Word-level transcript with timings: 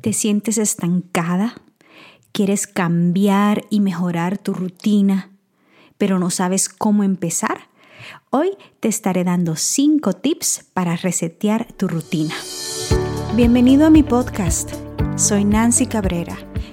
¿Te 0.00 0.14
sientes 0.14 0.56
estancada? 0.56 1.60
¿Quieres 2.32 2.66
cambiar 2.66 3.66
y 3.68 3.80
mejorar 3.80 4.38
tu 4.38 4.54
rutina, 4.54 5.30
pero 5.98 6.18
no 6.18 6.30
sabes 6.30 6.70
cómo 6.70 7.04
empezar? 7.04 7.68
Hoy 8.30 8.56
te 8.80 8.88
estaré 8.88 9.24
dando 9.24 9.56
5 9.56 10.14
tips 10.14 10.64
para 10.72 10.96
resetear 10.96 11.70
tu 11.74 11.86
rutina. 11.86 12.34
Bienvenido 13.36 13.86
a 13.86 13.90
mi 13.90 14.02
podcast. 14.02 14.72
Soy 15.16 15.44
Nancy 15.44 15.86
Cabrera, 15.86 16.38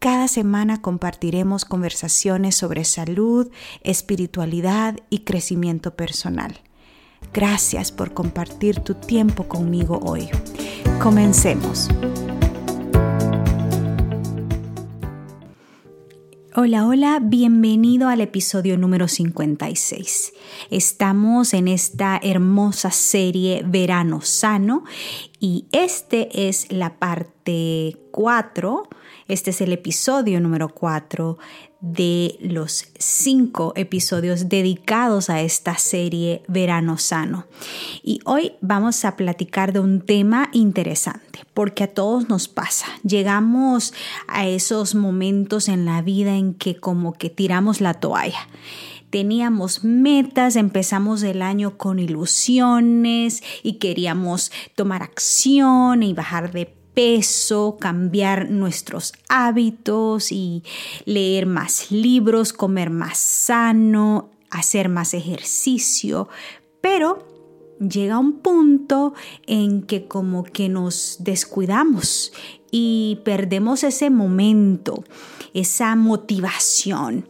Cada 0.00 0.28
semana 0.28 0.80
compartiremos 0.80 1.66
conversaciones 1.66 2.54
sobre 2.54 2.86
salud, 2.86 3.50
espiritualidad 3.82 4.96
y 5.10 5.24
crecimiento 5.24 5.94
personal. 5.94 6.58
Gracias 7.34 7.92
por 7.92 8.14
compartir 8.14 8.80
tu 8.80 8.94
tiempo 8.94 9.46
conmigo 9.46 10.00
hoy. 10.02 10.30
Comencemos. 11.02 11.90
Hola, 16.56 16.86
hola, 16.86 17.20
bienvenido 17.22 18.08
al 18.08 18.22
episodio 18.22 18.78
número 18.78 19.06
56. 19.06 20.32
Estamos 20.70 21.52
en 21.52 21.68
esta 21.68 22.18
hermosa 22.22 22.90
serie 22.90 23.62
Verano 23.66 24.22
Sano 24.22 24.82
y 25.38 25.66
este 25.72 26.48
es 26.48 26.72
la 26.72 26.98
parte 26.98 27.98
4, 28.12 28.88
este 29.30 29.50
es 29.50 29.60
el 29.60 29.72
episodio 29.72 30.40
número 30.40 30.68
4 30.68 31.38
de 31.80 32.36
los 32.40 32.86
cinco 32.98 33.72
episodios 33.76 34.48
dedicados 34.48 35.30
a 35.30 35.40
esta 35.40 35.78
serie 35.78 36.42
Verano 36.48 36.98
Sano. 36.98 37.46
Y 38.02 38.20
hoy 38.24 38.54
vamos 38.60 39.04
a 39.04 39.16
platicar 39.16 39.72
de 39.72 39.78
un 39.78 40.00
tema 40.00 40.50
interesante, 40.52 41.44
porque 41.54 41.84
a 41.84 41.94
todos 41.94 42.28
nos 42.28 42.48
pasa. 42.48 42.86
Llegamos 43.04 43.94
a 44.26 44.48
esos 44.48 44.96
momentos 44.96 45.68
en 45.68 45.84
la 45.84 46.02
vida 46.02 46.34
en 46.34 46.52
que 46.52 46.76
como 46.76 47.12
que 47.12 47.30
tiramos 47.30 47.80
la 47.80 47.94
toalla 47.94 48.48
teníamos 49.10 49.82
metas, 49.82 50.54
empezamos 50.54 51.24
el 51.24 51.42
año 51.42 51.76
con 51.76 51.98
ilusiones 51.98 53.42
y 53.64 53.74
queríamos 53.74 54.52
tomar 54.76 55.02
acción 55.02 56.04
y 56.04 56.12
bajar 56.12 56.52
de 56.52 56.79
peso, 56.94 57.76
cambiar 57.80 58.50
nuestros 58.50 59.12
hábitos 59.28 60.32
y 60.32 60.62
leer 61.04 61.46
más 61.46 61.90
libros, 61.90 62.52
comer 62.52 62.90
más 62.90 63.18
sano, 63.18 64.30
hacer 64.50 64.88
más 64.88 65.14
ejercicio, 65.14 66.28
pero 66.80 67.26
llega 67.80 68.18
un 68.18 68.40
punto 68.40 69.14
en 69.46 69.82
que 69.82 70.06
como 70.06 70.44
que 70.44 70.68
nos 70.68 71.16
descuidamos 71.20 72.32
y 72.70 73.20
perdemos 73.24 73.84
ese 73.84 74.10
momento, 74.10 75.04
esa 75.54 75.96
motivación 75.96 77.26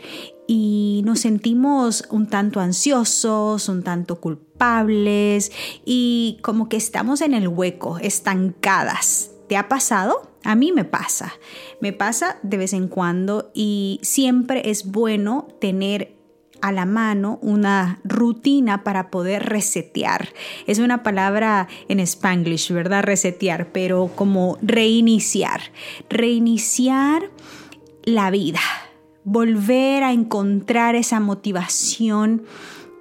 y 0.52 1.02
nos 1.04 1.20
sentimos 1.20 2.04
un 2.10 2.26
tanto 2.26 2.58
ansiosos, 2.58 3.68
un 3.68 3.84
tanto 3.84 4.20
culpables 4.20 5.52
y 5.84 6.38
como 6.42 6.68
que 6.68 6.76
estamos 6.76 7.20
en 7.20 7.34
el 7.34 7.46
hueco, 7.46 7.98
estancadas. 7.98 9.29
¿Te 9.50 9.56
ha 9.56 9.66
pasado? 9.66 10.30
A 10.44 10.54
mí 10.54 10.70
me 10.70 10.84
pasa. 10.84 11.32
Me 11.80 11.92
pasa 11.92 12.36
de 12.44 12.56
vez 12.56 12.72
en 12.72 12.86
cuando 12.86 13.50
y 13.52 13.98
siempre 14.00 14.70
es 14.70 14.92
bueno 14.92 15.48
tener 15.60 16.14
a 16.60 16.70
la 16.70 16.86
mano 16.86 17.40
una 17.42 17.98
rutina 18.04 18.84
para 18.84 19.10
poder 19.10 19.46
resetear. 19.46 20.28
Es 20.68 20.78
una 20.78 21.02
palabra 21.02 21.66
en 21.88 21.98
spanglish, 21.98 22.70
¿verdad? 22.70 23.02
Resetear, 23.02 23.72
pero 23.72 24.12
como 24.14 24.56
reiniciar. 24.62 25.60
Reiniciar 26.08 27.28
la 28.04 28.30
vida. 28.30 28.60
Volver 29.24 30.04
a 30.04 30.12
encontrar 30.12 30.94
esa 30.94 31.18
motivación 31.18 32.44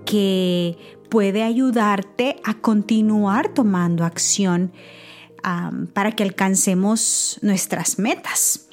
que 0.04 0.80
puede 1.10 1.44
ayudarte 1.44 2.38
a 2.44 2.56
continuar 2.56 3.50
tomando 3.50 4.04
acción 4.04 4.72
para 5.94 6.12
que 6.12 6.24
alcancemos 6.24 7.40
nuestras 7.42 8.00
metas 8.00 8.68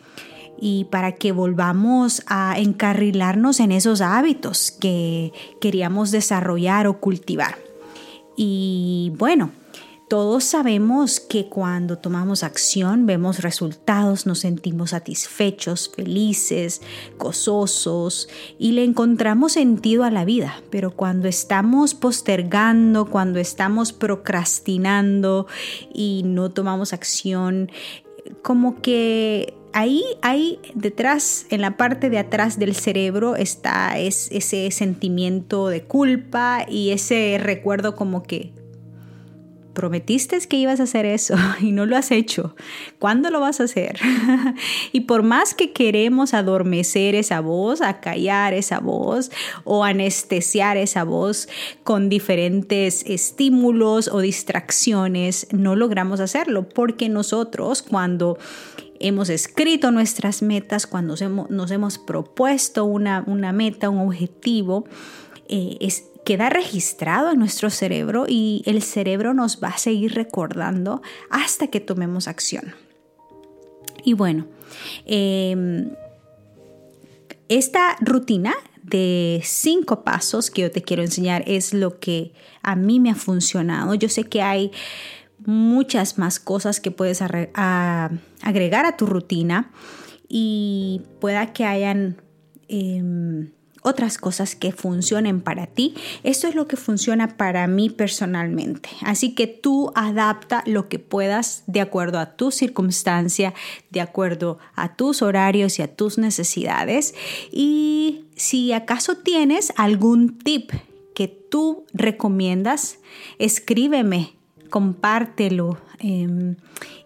y 0.58 0.84
para 0.84 1.12
que 1.12 1.32
volvamos 1.32 2.22
a 2.26 2.58
encarrilarnos 2.58 3.60
en 3.60 3.72
esos 3.72 4.00
hábitos 4.00 4.70
que 4.70 5.32
queríamos 5.60 6.10
desarrollar 6.10 6.86
o 6.86 6.98
cultivar. 6.98 7.56
Y 8.36 9.12
bueno, 9.16 9.50
todos 10.08 10.44
sabemos 10.44 11.18
que 11.18 11.48
cuando 11.48 11.98
tomamos 11.98 12.44
acción 12.44 13.06
vemos 13.06 13.40
resultados, 13.40 14.24
nos 14.24 14.38
sentimos 14.40 14.90
satisfechos, 14.90 15.90
felices, 15.94 16.80
gozosos 17.18 18.28
y 18.56 18.72
le 18.72 18.84
encontramos 18.84 19.52
sentido 19.54 20.04
a 20.04 20.12
la 20.12 20.24
vida. 20.24 20.62
Pero 20.70 20.92
cuando 20.92 21.26
estamos 21.26 21.94
postergando, 21.94 23.06
cuando 23.06 23.40
estamos 23.40 23.92
procrastinando 23.92 25.48
y 25.92 26.22
no 26.24 26.50
tomamos 26.50 26.92
acción, 26.92 27.72
como 28.42 28.80
que 28.80 29.54
ahí, 29.72 30.04
ahí 30.22 30.60
detrás, 30.74 31.46
en 31.50 31.60
la 31.60 31.76
parte 31.76 32.10
de 32.10 32.18
atrás 32.20 32.60
del 32.60 32.76
cerebro 32.76 33.34
está 33.34 33.98
ese 33.98 34.70
sentimiento 34.70 35.66
de 35.66 35.82
culpa 35.82 36.64
y 36.68 36.90
ese 36.90 37.38
recuerdo 37.42 37.96
como 37.96 38.22
que 38.22 38.52
prometiste 39.76 40.40
que 40.48 40.56
ibas 40.56 40.80
a 40.80 40.84
hacer 40.84 41.06
eso 41.06 41.36
y 41.60 41.70
no 41.70 41.86
lo 41.86 41.96
has 41.96 42.10
hecho. 42.10 42.56
¿Cuándo 42.98 43.30
lo 43.30 43.38
vas 43.38 43.60
a 43.60 43.64
hacer? 43.64 44.00
y 44.92 45.02
por 45.02 45.22
más 45.22 45.54
que 45.54 45.72
queremos 45.72 46.34
adormecer 46.34 47.14
esa 47.14 47.38
voz, 47.40 47.82
acallar 47.82 48.54
esa 48.54 48.80
voz 48.80 49.30
o 49.62 49.84
anestesiar 49.84 50.76
esa 50.76 51.04
voz 51.04 51.48
con 51.84 52.08
diferentes 52.08 53.04
estímulos 53.06 54.08
o 54.08 54.20
distracciones, 54.20 55.46
no 55.52 55.76
logramos 55.76 56.18
hacerlo 56.18 56.68
porque 56.68 57.08
nosotros 57.08 57.82
cuando 57.82 58.38
hemos 58.98 59.28
escrito 59.28 59.90
nuestras 59.90 60.40
metas, 60.40 60.86
cuando 60.86 61.14
nos 61.50 61.70
hemos, 61.70 61.98
propuesto 61.98 62.86
una, 62.86 63.22
meta, 63.52 63.90
un 63.90 63.98
objetivo, 63.98 64.86
eh, 65.48 65.76
es, 65.80 66.04
queda 66.26 66.50
registrado 66.50 67.30
en 67.30 67.38
nuestro 67.38 67.70
cerebro 67.70 68.26
y 68.28 68.64
el 68.66 68.82
cerebro 68.82 69.32
nos 69.32 69.62
va 69.62 69.68
a 69.68 69.78
seguir 69.78 70.12
recordando 70.14 71.00
hasta 71.30 71.68
que 71.68 71.78
tomemos 71.78 72.26
acción. 72.26 72.74
Y 74.02 74.14
bueno, 74.14 74.46
em, 75.04 75.90
esta 77.48 77.96
rutina 78.00 78.54
de 78.82 79.40
cinco 79.44 80.02
pasos 80.02 80.50
que 80.50 80.62
yo 80.62 80.72
te 80.72 80.82
quiero 80.82 81.04
enseñar 81.04 81.44
es 81.46 81.72
lo 81.72 82.00
que 82.00 82.32
a 82.60 82.74
mí 82.74 82.98
me 82.98 83.10
ha 83.10 83.14
funcionado. 83.14 83.94
Yo 83.94 84.08
sé 84.08 84.24
que 84.24 84.42
hay 84.42 84.72
muchas 85.38 86.18
más 86.18 86.40
cosas 86.40 86.80
que 86.80 86.90
puedes 86.90 87.22
agregar 87.22 88.84
a 88.84 88.96
tu 88.96 89.06
rutina 89.06 89.70
y 90.28 91.02
pueda 91.20 91.52
que 91.52 91.64
hayan 91.64 92.20
em, 92.66 93.52
otras 93.86 94.18
cosas 94.18 94.56
que 94.56 94.72
funcionen 94.72 95.40
para 95.40 95.66
ti. 95.66 95.94
Esto 96.24 96.48
es 96.48 96.54
lo 96.54 96.66
que 96.66 96.76
funciona 96.76 97.36
para 97.36 97.66
mí 97.68 97.88
personalmente. 97.88 98.88
Así 99.02 99.34
que 99.34 99.46
tú 99.46 99.92
adapta 99.94 100.64
lo 100.66 100.88
que 100.88 100.98
puedas 100.98 101.62
de 101.68 101.80
acuerdo 101.80 102.18
a 102.18 102.36
tu 102.36 102.50
circunstancia, 102.50 103.54
de 103.90 104.00
acuerdo 104.00 104.58
a 104.74 104.96
tus 104.96 105.22
horarios 105.22 105.78
y 105.78 105.82
a 105.82 105.94
tus 105.94 106.18
necesidades. 106.18 107.14
Y 107.52 108.24
si 108.34 108.72
acaso 108.72 109.18
tienes 109.18 109.72
algún 109.76 110.36
tip 110.38 110.72
que 111.14 111.28
tú 111.28 111.86
recomiendas, 111.94 112.98
escríbeme 113.38 114.36
compártelo. 114.68 115.78
Em, 115.98 116.56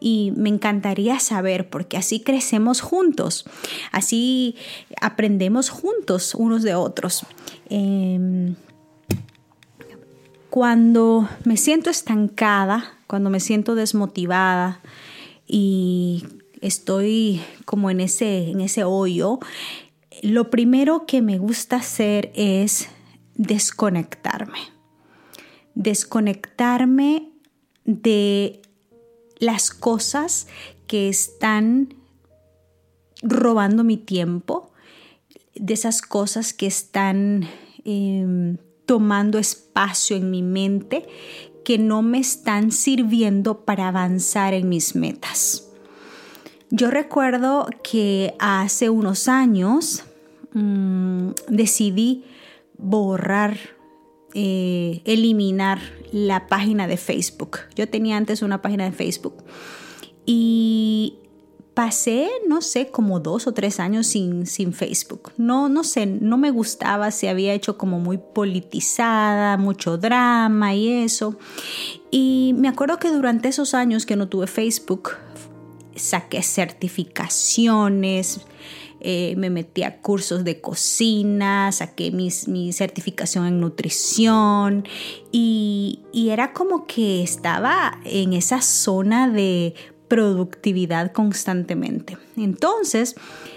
y 0.01 0.33
me 0.37 0.49
encantaría 0.49 1.21
saber, 1.21 1.71
porque 1.71 1.97
así 1.97 2.21
crecemos 2.21 2.81
juntos, 2.81 3.45
así 3.93 4.57
aprendemos 5.01 5.71
juntos 5.71 6.35
unos 6.35 6.63
de 6.63 6.75
otros. 6.75 7.25
Em, 7.69 8.57
cuando 10.51 11.29
me 11.45 11.57
siento 11.57 11.91
estancada, 11.91 12.99
cuando 13.07 13.31
me 13.31 13.39
siento 13.39 13.77
desmotivada 13.77 14.81
y 15.47 16.25
estoy 16.61 17.41
como 17.65 17.91
en 17.91 18.01
ese, 18.01 18.51
en 18.51 18.61
ese 18.61 18.83
hoyo, 18.83 19.39
lo 20.23 20.51
primero 20.51 21.07
que 21.07 21.23
me 21.23 21.39
gusta 21.39 21.77
hacer 21.77 22.33
es 22.35 22.89
desconectarme. 23.37 24.59
Desconectarme 25.75 27.30
de 27.91 28.63
las 29.39 29.71
cosas 29.71 30.47
que 30.87 31.09
están 31.09 31.95
robando 33.23 33.85
mi 33.85 33.97
tiempo, 33.97 34.71
de 35.55 35.75
esas 35.75 36.03
cosas 36.03 36.53
que 36.53 36.67
están 36.67 37.49
em, 37.85 38.59
tomando 38.87 39.39
espacio 39.39 40.17
en 40.17 40.31
mi 40.31 40.43
mente, 40.43 41.07
que 41.65 41.79
no 41.79 42.03
me 42.03 42.19
están 42.19 42.73
sirviendo 42.73 43.65
para 43.65 43.89
avanzar 43.89 44.55
en 44.55 44.69
mis 44.69 44.95
metas. 44.95 45.69
Yo 46.71 46.91
recuerdo 46.91 47.67
que 47.83 48.35
hace 48.39 48.91
unos 48.91 49.29
años 49.29 50.05
mm, 50.53 51.31
decidí 51.49 52.25
borrar, 52.79 53.59
eh, 54.35 55.03
eliminar 55.05 55.81
la 56.13 56.47
página 56.49 56.87
de 56.87 56.97
Facebook. 56.97 57.59
Yo 57.75 57.89
tenía 57.89 58.17
antes 58.17 58.43
una 58.43 58.63
página 58.63 58.85
de 58.85 58.93
Facebook 58.93 59.35
y 60.27 61.15
pasé, 61.75 62.29
no 62.47 62.61
sé, 62.61 62.91
como 62.91 63.21
dos 63.21 63.47
o 63.47 63.53
tres 63.53 63.81
años 63.81 64.07
sin, 64.07 64.47
sin 64.47 64.73
Facebook. 64.73 65.33
No, 65.37 65.69
no 65.69 65.83
sé, 65.83 66.07
no 66.07 66.37
me 66.37 66.51
gustaba, 66.51 67.11
se 67.11 67.29
había 67.29 67.55
hecho 67.55 67.79
como 67.79 68.01
muy 68.01 68.19
politizada, 68.19 69.57
mucho 69.57 69.97
drama 69.97 70.75
y 70.75 70.89
eso. 70.89 71.39
Y 72.11 72.55
me 72.59 72.69
acuerdo 72.69 72.99
que 72.99 73.11
durante 73.11 73.49
esos 73.49 73.75
años 73.75 74.05
que 74.05 74.17
no 74.17 74.29
tuve 74.29 74.47
Facebook, 74.47 75.13
saqué 75.97 76.43
certificaciones, 76.43 78.41
eh, 79.01 79.35
me 79.37 79.51
metí 79.51 79.83
a 79.83 80.01
cursos 80.01 80.45
de 80.45 80.61
cocina, 80.61 81.73
saqué 81.73 82.11
mi 82.11 82.73
certificación 82.73 83.47
en 83.47 83.61
nutrición 83.61 84.87
y, 85.33 86.01
y 86.13 86.31
era 86.31 86.53
como 86.53 86.87
que 86.87 87.23
estaba 87.23 87.99
en 88.05 88.33
esa 88.33 88.63
zona 88.63 89.29
de 89.29 89.75
productividad 90.09 91.13
constantemente. 91.13 92.19
Entonces, 92.37 93.15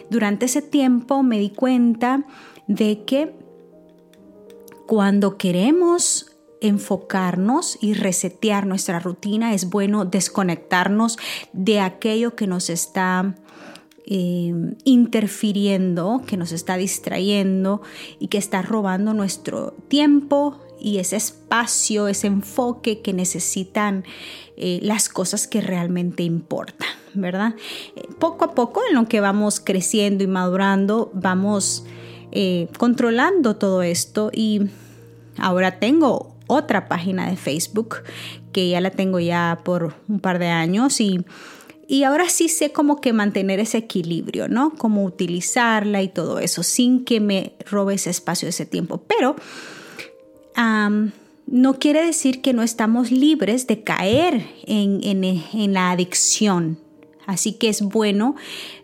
durante 0.10 0.46
ese 0.46 0.62
tiempo 0.62 1.24
me 1.24 1.40
di 1.40 1.50
cuenta 1.50 2.26
de 2.68 3.04
que 3.06 3.36
cuando 4.86 5.38
queremos 5.38 6.34
enfocarnos 6.62 7.78
y 7.82 7.94
resetear 7.94 8.66
nuestra 8.66 9.00
rutina, 9.00 9.54
es 9.54 9.70
bueno 9.70 10.06
desconectarnos 10.06 11.18
de 11.52 11.82
aquello 11.82 12.36
que 12.36 12.48
nos 12.48 12.70
está 12.70 13.36
em, 14.06 14.76
interfiriendo, 14.84 16.22
que 16.26 16.38
nos 16.38 16.52
está 16.52 16.78
distrayendo 16.78 17.82
y 18.20 18.28
que 18.28 18.38
está 18.38 18.62
robando 18.62 19.14
nuestro 19.14 19.72
tiempo 19.88 20.60
y 20.80 20.98
ese 20.98 21.16
espacio, 21.16 22.10
ese 22.10 22.28
enfoque 22.28 23.02
que 23.02 23.14
necesitan 23.14 24.04
eh, 24.58 24.80
las 24.82 25.08
cosas 25.08 25.48
que 25.48 25.62
realmente 25.62 26.24
importan, 26.24 26.90
¿verdad? 27.14 27.56
Eh, 27.96 28.08
poco 28.20 28.46
a 28.46 28.54
poco 28.54 28.82
en 28.88 28.96
lo 28.96 29.08
que 29.08 29.22
vamos 29.22 29.62
creciendo 29.62 30.24
y 30.24 30.28
madurando, 30.28 31.10
vamos 31.14 31.86
eh, 32.34 32.68
controlando 32.78 33.56
todo 33.56 33.82
esto 33.82 34.30
y 34.34 34.64
ahora 35.38 35.80
tengo 35.80 36.36
otra 36.48 36.88
página 36.88 37.30
de 37.30 37.38
Facebook 37.38 38.04
que 38.52 38.70
ya 38.70 38.82
la 38.82 38.92
tengo 38.92 39.20
ya 39.20 39.62
por 39.64 39.96
un 40.10 40.20
par 40.20 40.40
de 40.40 40.48
años 40.48 41.00
y, 41.00 41.26
y 41.88 42.04
ahora 42.04 42.30
sí 42.30 42.50
sé 42.50 42.72
cómo 42.72 43.02
que 43.02 43.14
mantener 43.14 43.60
ese 43.60 43.80
equilibrio, 43.80 44.48
¿no? 44.48 44.74
Cómo 44.78 45.04
utilizarla 45.04 46.02
y 46.02 46.08
todo 46.08 46.40
eso 46.40 46.64
sin 46.64 47.04
que 47.04 47.20
me 47.20 47.54
robe 47.70 47.96
ese 47.96 48.10
espacio, 48.10 48.48
ese 48.48 48.66
tiempo. 48.66 49.04
Pero 49.08 49.36
no 51.46 51.80
quiere 51.80 52.06
decir 52.06 52.42
que 52.42 52.54
no 52.54 52.64
estamos 52.64 53.12
libres 53.12 53.68
de 53.68 53.84
caer 53.84 54.48
en, 54.66 55.24
en 55.24 55.74
la 55.74 55.92
adicción. 55.92 56.80
Así 57.26 57.54
que 57.54 57.70
es 57.70 57.82
bueno 57.82 58.36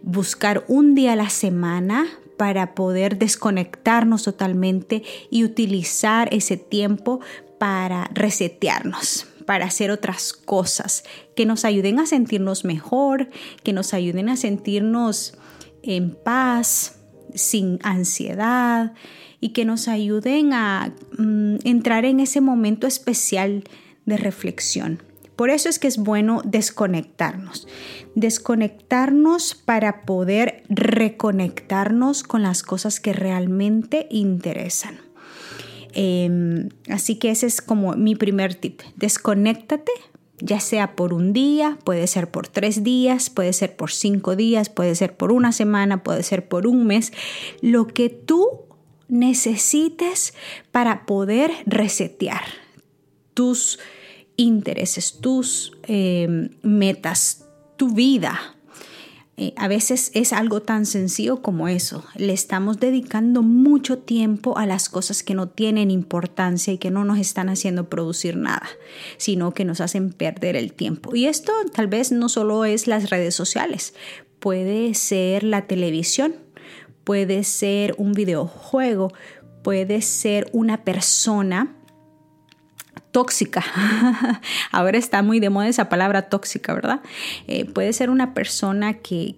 buscar 0.01 0.63
un 0.67 0.95
día 0.95 1.13
a 1.13 1.15
la 1.15 1.29
semana 1.29 2.07
para 2.37 2.73
poder 2.73 3.17
desconectarnos 3.17 4.23
totalmente 4.23 5.03
y 5.29 5.43
utilizar 5.43 6.33
ese 6.33 6.55
tiempo 6.55 7.19
para 7.57 8.09
resetearnos, 8.13 9.25
para 9.49 9.65
hacer 9.65 9.89
otras 9.89 10.31
cosas 10.31 11.03
que 11.35 11.47
nos 11.47 11.65
ayuden 11.65 11.97
a 11.97 12.05
sentirnos 12.05 12.65
mejor, 12.65 13.29
que 13.63 13.73
nos 13.73 13.95
ayuden 13.95 14.29
a 14.29 14.37
sentirnos 14.37 15.33
en 15.81 16.13
paz, 16.13 16.99
sin 17.33 17.79
ansiedad 17.81 18.93
y 19.41 19.49
que 19.49 19.65
nos 19.65 19.87
ayuden 19.87 20.53
a 20.53 20.93
mm, 21.17 21.55
entrar 21.63 22.05
en 22.05 22.19
ese 22.19 22.41
momento 22.41 22.85
especial 22.85 23.63
de 24.05 24.17
reflexión. 24.17 25.01
Por 25.35 25.49
eso 25.49 25.67
es 25.67 25.79
que 25.79 25.87
es 25.87 25.97
bueno 25.97 26.43
desconectarnos. 26.45 27.67
Desconectarnos 28.13 29.55
para 29.55 30.03
poder 30.03 30.61
reconectarnos 30.69 32.21
con 32.21 32.43
las 32.43 32.61
cosas 32.61 32.99
que 32.99 33.13
realmente 33.13 34.05
interesan. 34.11 35.08
Em, 35.93 36.69
así 36.89 37.15
que 37.15 37.31
ese 37.31 37.47
es 37.47 37.61
como 37.61 37.93
mi 37.93 38.15
primer 38.15 38.55
tip. 38.55 38.81
Desconéctate, 38.95 39.91
ya 40.39 40.59
sea 40.59 40.95
por 40.95 41.13
un 41.13 41.33
día, 41.33 41.77
puede 41.83 42.07
ser 42.07 42.29
por 42.31 42.47
tres 42.47 42.83
días, 42.83 43.29
puede 43.29 43.53
ser 43.53 43.75
por 43.75 43.91
cinco 43.91 44.35
días, 44.35 44.69
puede 44.69 44.95
ser 44.95 45.15
por 45.17 45.31
una 45.31 45.51
semana, 45.51 46.03
puede 46.03 46.23
ser 46.23 46.47
por 46.47 46.67
un 46.67 46.85
mes. 46.85 47.11
Lo 47.61 47.87
que 47.87 48.09
tú 48.09 48.47
necesites 49.07 50.33
para 50.71 51.05
poder 51.05 51.51
resetear 51.65 52.43
tus 53.33 53.79
intereses, 54.37 55.19
tus 55.19 55.73
em, 55.83 56.49
metas, 56.61 57.45
tu 57.75 57.93
vida, 57.93 58.55
eh, 59.41 59.53
a 59.55 59.69
veces 59.69 60.11
es 60.15 60.33
algo 60.33 60.61
tan 60.61 60.85
sencillo 60.85 61.41
como 61.41 61.69
eso. 61.69 62.03
Le 62.17 62.33
estamos 62.33 62.77
dedicando 62.77 63.41
mucho 63.41 63.97
tiempo 63.99 64.57
a 64.57 64.65
las 64.65 64.89
cosas 64.89 65.23
que 65.23 65.33
no 65.33 65.47
tienen 65.47 65.91
importancia 65.91 66.73
y 66.73 66.77
que 66.77 66.91
no 66.91 67.05
nos 67.05 67.19
están 67.19 67.47
haciendo 67.47 67.89
producir 67.89 68.35
nada, 68.35 68.67
sino 69.15 69.53
que 69.53 69.63
nos 69.63 69.79
hacen 69.79 70.11
perder 70.11 70.57
el 70.57 70.73
tiempo. 70.73 71.15
Y 71.15 71.27
esto 71.27 71.53
tal 71.73 71.87
vez 71.87 72.11
no 72.11 72.27
solo 72.27 72.65
es 72.65 72.85
las 72.85 73.09
redes 73.09 73.33
sociales, 73.33 73.93
puede 74.39 74.93
ser 74.93 75.45
la 75.45 75.67
televisión, 75.67 76.35
puede 77.05 77.45
ser 77.45 77.95
un 77.97 78.11
videojuego, 78.11 79.13
puede 79.63 80.01
ser 80.01 80.49
una 80.51 80.83
persona 80.83 81.78
tóxica. 83.11 83.63
Ahora 84.71 84.97
está 84.97 85.21
muy 85.21 85.39
de 85.39 85.49
moda 85.49 85.67
esa 85.67 85.89
palabra 85.89 86.23
tóxica, 86.23 86.73
¿verdad? 86.73 87.01
Eh, 87.47 87.65
puede 87.65 87.93
ser 87.93 88.09
una 88.09 88.33
persona 88.33 88.93
que, 88.93 89.35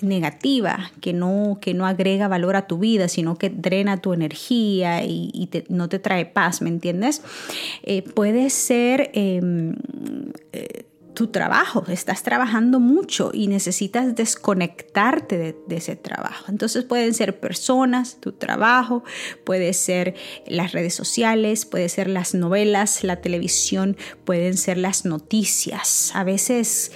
negativa, 0.00 0.90
que 1.00 1.12
no, 1.12 1.58
que 1.60 1.74
no 1.74 1.86
agrega 1.86 2.28
valor 2.28 2.56
a 2.56 2.66
tu 2.66 2.78
vida, 2.78 3.08
sino 3.08 3.36
que 3.36 3.50
drena 3.50 3.96
tu 3.96 4.12
energía 4.12 5.04
y, 5.04 5.48
no 5.68 5.88
te 5.88 5.98
trae 5.98 6.26
paz, 6.26 6.62
¿me 6.62 6.68
entiendes? 6.68 7.22
Eh, 7.82 8.02
puede 8.02 8.50
ser 8.50 9.10
em, 9.14 9.74
eh, 10.52 10.87
tu 11.18 11.26
trabajo, 11.26 11.82
estás 11.88 12.22
trabajando 12.22 12.78
mucho 12.78 13.32
y 13.34 13.48
necesitas 13.48 14.14
desconectarte 14.14 15.56
de, 15.66 15.76
ese 15.76 15.96
trabajo. 15.96 16.44
Entonces 16.46 16.84
pueden 16.84 17.12
ser 17.12 17.40
personas, 17.40 18.18
tu 18.20 18.30
trabajo, 18.30 19.02
puede 19.42 19.72
ser 19.72 20.14
las 20.46 20.70
redes 20.70 20.94
sociales, 20.94 21.66
puede 21.66 21.88
ser 21.88 22.06
las 22.06 22.34
novelas, 22.34 23.02
la 23.02 23.16
televisión, 23.16 23.96
pueden 24.24 24.56
ser 24.56 24.78
las 24.78 25.04
noticias. 25.04 26.12
A 26.14 26.22
veces 26.22 26.92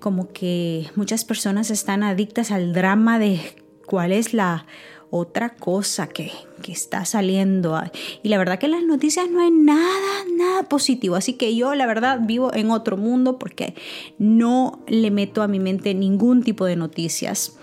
como 0.00 0.34
que 0.34 0.90
muchas 0.94 1.24
personas 1.24 1.70
están 1.70 2.02
adictas 2.02 2.50
al 2.50 2.74
drama 2.74 3.18
de 3.18 3.56
cuál 3.86 4.12
es 4.12 4.34
la 4.34 4.66
otra 5.12 5.50
cosa 5.50 6.08
que, 6.08 6.32
está 6.66 7.04
saliendo. 7.04 7.78
Y 8.22 8.28
la 8.28 8.38
verdad 8.38 8.58
que 8.58 8.66
en 8.66 8.72
las 8.72 8.84
noticias 8.84 9.28
no 9.28 9.40
hay 9.40 9.50
nada, 9.50 10.24
nada 10.36 10.62
positivo. 10.62 11.16
Así 11.16 11.34
que 11.34 11.54
yo 11.56 11.74
la 11.74 11.86
verdad 11.86 12.20
vivo 12.22 12.54
en 12.54 12.70
otro 12.70 12.96
mundo 12.96 13.36
porque 13.36 13.74
no 14.18 14.80
le 14.86 15.10
meto 15.10 15.42
a 15.42 15.48
mi 15.48 15.58
mente 15.58 15.92
ningún 15.92 16.44
tipo 16.44 16.64
de 16.64 16.76
noticias. 16.76 17.58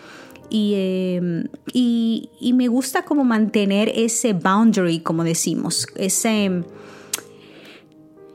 Y, 0.49 0.73
em, 0.75 1.47
y, 1.73 2.29
y, 2.39 2.53
me 2.53 2.67
gusta 2.67 3.03
como 3.03 3.23
mantener 3.23 3.89
ese 3.95 4.33
boundary, 4.33 4.99
como 4.99 5.23
decimos, 5.23 5.87
ese, 5.95 6.63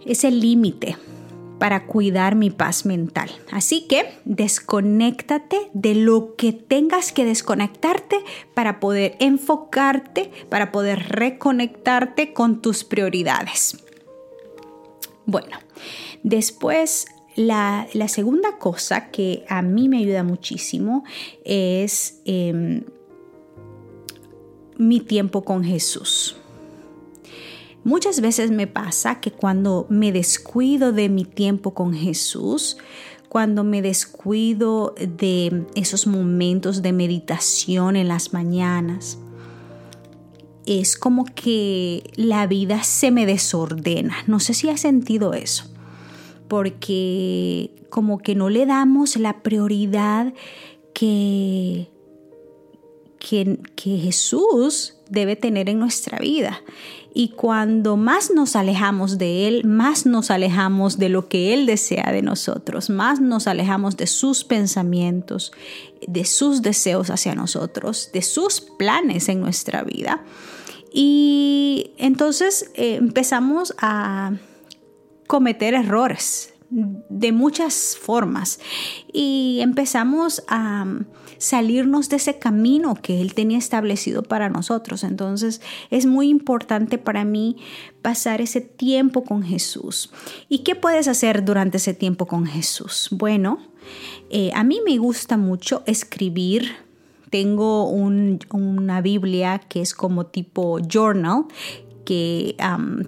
ese 0.06 0.30
límite 0.30 0.96
para 1.58 1.86
cuidar 1.86 2.34
mi 2.34 2.50
paz 2.50 2.84
mental. 2.84 3.30
Así 3.50 3.86
que 3.86 4.12
desconéctate 4.24 5.70
de 5.72 5.94
lo 5.94 6.34
que 6.36 6.52
tengas 6.52 7.12
que 7.12 7.24
desconectarte 7.24 8.16
para 8.54 8.80
poder 8.80 9.16
enfocarte, 9.20 10.30
para 10.48 10.72
poder 10.72 11.08
reconectarte 11.08 12.32
con 12.32 12.60
tus 12.60 12.84
prioridades. 12.84 13.78
Bueno, 15.26 15.58
después 16.22 17.06
la, 17.36 17.88
segunda 18.08 18.58
cosa 18.58 19.10
que 19.10 19.44
a 19.48 19.62
mí 19.62 19.88
me 19.88 19.98
ayuda 19.98 20.22
muchísimo 20.22 21.04
es 21.44 22.20
em, 22.24 22.84
mi 24.76 25.00
tiempo 25.00 25.44
con 25.44 25.64
Jesús. 25.64 26.36
Muchas 27.84 28.22
veces 28.22 28.50
me 28.50 28.66
pasa 28.66 29.20
que 29.20 29.30
cuando 29.30 29.86
me 29.90 30.10
descuido 30.10 30.92
de 30.92 31.10
mi 31.10 31.26
tiempo 31.26 31.74
con 31.74 31.92
Jesús, 31.92 32.78
cuando 33.28 33.62
me 33.62 33.82
descuido 33.82 34.94
de 34.98 35.66
esos 35.74 36.06
momentos 36.06 36.80
de 36.80 36.92
meditación 36.92 37.96
en 37.96 38.08
las 38.08 38.32
mañanas, 38.32 39.18
es 40.64 40.96
como 40.96 41.26
que 41.26 42.10
la 42.16 42.46
vida 42.46 42.82
se 42.84 43.10
me 43.10 43.26
desordena. 43.26 44.16
No 44.26 44.40
sé 44.40 44.54
si 44.54 44.70
has 44.70 44.80
sentido 44.80 45.34
eso, 45.34 45.64
porque 46.48 47.70
como 47.90 48.18
que 48.18 48.34
no 48.34 48.48
le 48.48 48.64
damos 48.64 49.16
la 49.16 49.42
prioridad 49.42 50.32
que, 50.94 51.90
que, 53.18 53.58
que 53.76 53.98
Jesús 53.98 54.94
debe 55.10 55.36
tener 55.36 55.68
en 55.68 55.78
nuestra 55.78 56.18
vida. 56.18 56.62
Y 57.16 57.28
cuando 57.28 57.96
más 57.96 58.32
nos 58.32 58.56
alejamos 58.56 59.18
de 59.18 59.46
Él, 59.46 59.64
más 59.64 60.04
nos 60.04 60.32
alejamos 60.32 60.98
de 60.98 61.08
lo 61.08 61.28
que 61.28 61.54
Él 61.54 61.64
desea 61.64 62.10
de 62.10 62.22
nosotros, 62.22 62.90
más 62.90 63.20
nos 63.20 63.46
alejamos 63.46 63.96
de 63.96 64.08
sus 64.08 64.42
pensamientos, 64.42 65.52
de 66.08 66.24
sus 66.24 66.60
deseos 66.60 67.10
hacia 67.10 67.36
nosotros, 67.36 68.10
de 68.12 68.20
sus 68.20 68.60
planes 68.60 69.28
en 69.28 69.38
nuestra 69.38 69.84
vida. 69.84 70.24
Y 70.92 71.92
entonces 71.98 72.72
eh, 72.74 72.96
empezamos 72.96 73.74
a 73.78 74.32
cometer 75.28 75.74
errores 75.74 76.52
de 76.70 77.30
muchas 77.30 77.96
formas 77.96 78.58
y 79.12 79.58
empezamos 79.60 80.42
a 80.48 80.84
salirnos 81.38 82.08
de 82.08 82.16
ese 82.16 82.38
camino 82.38 82.94
que 82.94 83.20
Él 83.20 83.34
tenía 83.34 83.58
establecido 83.58 84.22
para 84.22 84.48
nosotros. 84.48 85.04
Entonces 85.04 85.60
es 85.90 86.06
muy 86.06 86.28
importante 86.28 86.98
para 86.98 87.24
mí 87.24 87.56
pasar 88.02 88.40
ese 88.40 88.60
tiempo 88.60 89.24
con 89.24 89.42
Jesús. 89.42 90.10
¿Y 90.48 90.58
qué 90.58 90.74
puedes 90.74 91.08
hacer 91.08 91.44
durante 91.44 91.78
ese 91.78 91.94
tiempo 91.94 92.26
con 92.26 92.46
Jesús? 92.46 93.08
Bueno, 93.10 93.58
eh, 94.30 94.50
a 94.54 94.64
mí 94.64 94.80
me 94.84 94.98
gusta 94.98 95.36
mucho 95.36 95.82
escribir 95.86 96.84
tengo 97.34 97.88
una 97.88 99.00
Biblia 99.00 99.58
que 99.58 99.80
es 99.80 99.92
como 99.92 100.26
tipo 100.26 100.78
journal 100.78 101.46
que 102.04 102.54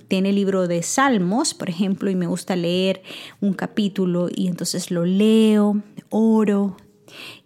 tiene 0.09 0.30
el 0.30 0.35
libro 0.35 0.66
de 0.66 0.83
Salmos, 0.83 1.54
por 1.54 1.68
ejemplo, 1.68 2.11
y 2.11 2.16
me 2.16 2.26
gusta 2.26 2.56
leer 2.56 3.02
un 3.40 3.52
capítulo 3.52 4.28
y 4.35 4.49
entonces 4.49 4.90
lo 4.90 5.04
leo, 5.04 5.80
oro, 6.11 6.76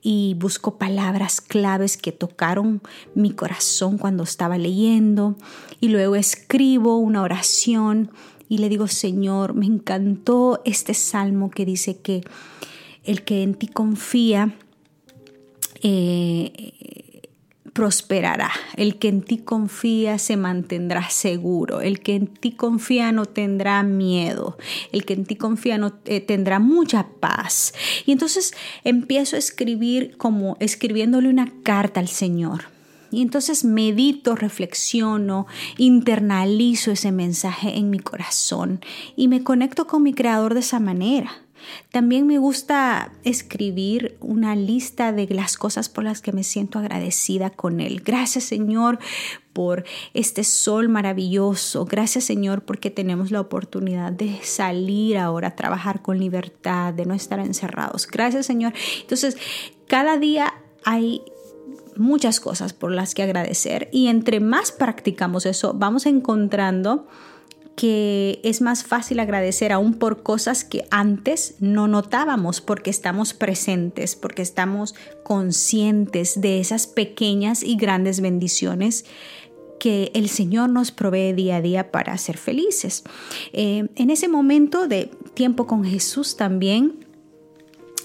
y 0.02 0.34
busco 0.38 0.78
palabras 0.78 1.40
claves 1.40 1.96
que 1.96 2.12
tocaron 2.12 2.82
mi 3.14 3.30
corazón 3.30 3.98
cuando 3.98 4.22
estaba 4.22 4.58
leyendo. 4.58 5.36
Y 5.80 5.88
luego 5.88 6.16
escribo 6.16 6.96
una 6.96 7.22
oración 7.22 8.10
y 8.48 8.58
le 8.58 8.68
digo, 8.68 8.88
Señor, 8.88 9.54
me 9.54 9.66
encantó 9.66 10.60
este 10.64 10.94
salmo 10.94 11.50
que 11.50 11.64
dice 11.64 11.98
que 11.98 12.22
el 13.04 13.22
que 13.22 13.42
en 13.42 13.54
ti 13.54 13.68
confía 13.68 14.54
eh, 15.82 16.72
prosperará. 17.80 18.50
El 18.76 18.98
que 18.98 19.08
en 19.08 19.22
ti 19.22 19.38
confía 19.38 20.18
se 20.18 20.36
mantendrá 20.36 21.08
seguro. 21.08 21.80
El 21.80 22.00
que 22.00 22.14
en 22.14 22.26
ti 22.26 22.52
confía 22.52 23.10
no 23.10 23.24
tendrá 23.24 23.82
miedo. 23.82 24.58
El 24.92 25.06
que 25.06 25.14
en 25.14 25.24
ti 25.24 25.36
confía 25.36 25.78
no 25.78 25.94
eh, 26.04 26.20
tendrá 26.20 26.58
mucha 26.58 27.06
paz. 27.20 27.72
Y 28.04 28.12
entonces 28.12 28.52
empiezo 28.84 29.36
a 29.36 29.38
escribir 29.38 30.18
como 30.18 30.58
escribiéndole 30.60 31.30
una 31.30 31.50
carta 31.62 32.00
al 32.00 32.08
Señor. 32.08 32.64
Y 33.10 33.22
entonces 33.22 33.64
medito, 33.64 34.36
reflexiono, 34.36 35.46
internalizo 35.78 36.90
ese 36.90 37.12
mensaje 37.12 37.78
en 37.78 37.88
mi 37.88 37.98
corazón 37.98 38.80
y 39.16 39.28
me 39.28 39.42
conecto 39.42 39.86
con 39.86 40.02
mi 40.02 40.12
creador 40.12 40.52
de 40.52 40.60
esa 40.60 40.80
manera. 40.80 41.32
También 41.90 42.26
me 42.26 42.38
gusta 42.38 43.12
escribir 43.24 44.16
una 44.20 44.54
lista 44.56 45.12
de 45.12 45.26
las 45.28 45.56
cosas 45.56 45.88
por 45.88 46.04
las 46.04 46.20
que 46.20 46.32
me 46.32 46.44
siento 46.44 46.78
agradecida 46.78 47.50
con 47.50 47.80
Él. 47.80 48.02
Gracias 48.04 48.44
Señor 48.44 48.98
por 49.52 49.84
este 50.14 50.44
sol 50.44 50.88
maravilloso. 50.88 51.84
Gracias 51.84 52.24
Señor 52.24 52.62
porque 52.62 52.90
tenemos 52.90 53.30
la 53.30 53.40
oportunidad 53.40 54.12
de 54.12 54.38
salir 54.42 55.18
ahora 55.18 55.48
a 55.48 55.56
trabajar 55.56 56.02
con 56.02 56.18
libertad, 56.18 56.94
de 56.94 57.06
no 57.06 57.14
estar 57.14 57.40
encerrados. 57.40 58.06
Gracias 58.06 58.46
Señor. 58.46 58.72
Entonces, 59.00 59.36
cada 59.86 60.16
día 60.18 60.54
hay 60.84 61.22
muchas 61.96 62.40
cosas 62.40 62.72
por 62.72 62.92
las 62.92 63.14
que 63.14 63.22
agradecer 63.22 63.88
y 63.92 64.06
entre 64.08 64.40
más 64.40 64.72
practicamos 64.72 65.46
eso, 65.46 65.74
vamos 65.74 66.06
encontrando 66.06 67.06
que 67.76 68.40
es 68.42 68.60
más 68.60 68.84
fácil 68.84 69.20
agradecer 69.20 69.72
aún 69.72 69.94
por 69.94 70.22
cosas 70.22 70.64
que 70.64 70.84
antes 70.90 71.54
no 71.60 71.88
notábamos 71.88 72.60
porque 72.60 72.90
estamos 72.90 73.32
presentes, 73.32 74.16
porque 74.16 74.42
estamos 74.42 74.94
conscientes 75.22 76.40
de 76.40 76.60
esas 76.60 76.86
pequeñas 76.86 77.62
y 77.62 77.76
grandes 77.76 78.20
bendiciones 78.20 79.04
que 79.78 80.12
el 80.14 80.28
Señor 80.28 80.68
nos 80.68 80.92
provee 80.92 81.32
día 81.32 81.56
a 81.56 81.62
día 81.62 81.90
para 81.90 82.16
ser 82.18 82.36
felices. 82.36 83.02
Eh, 83.52 83.88
en 83.96 84.10
ese 84.10 84.28
momento 84.28 84.86
de 84.86 85.10
tiempo 85.32 85.66
con 85.66 85.84
Jesús 85.84 86.36
también, 86.36 87.06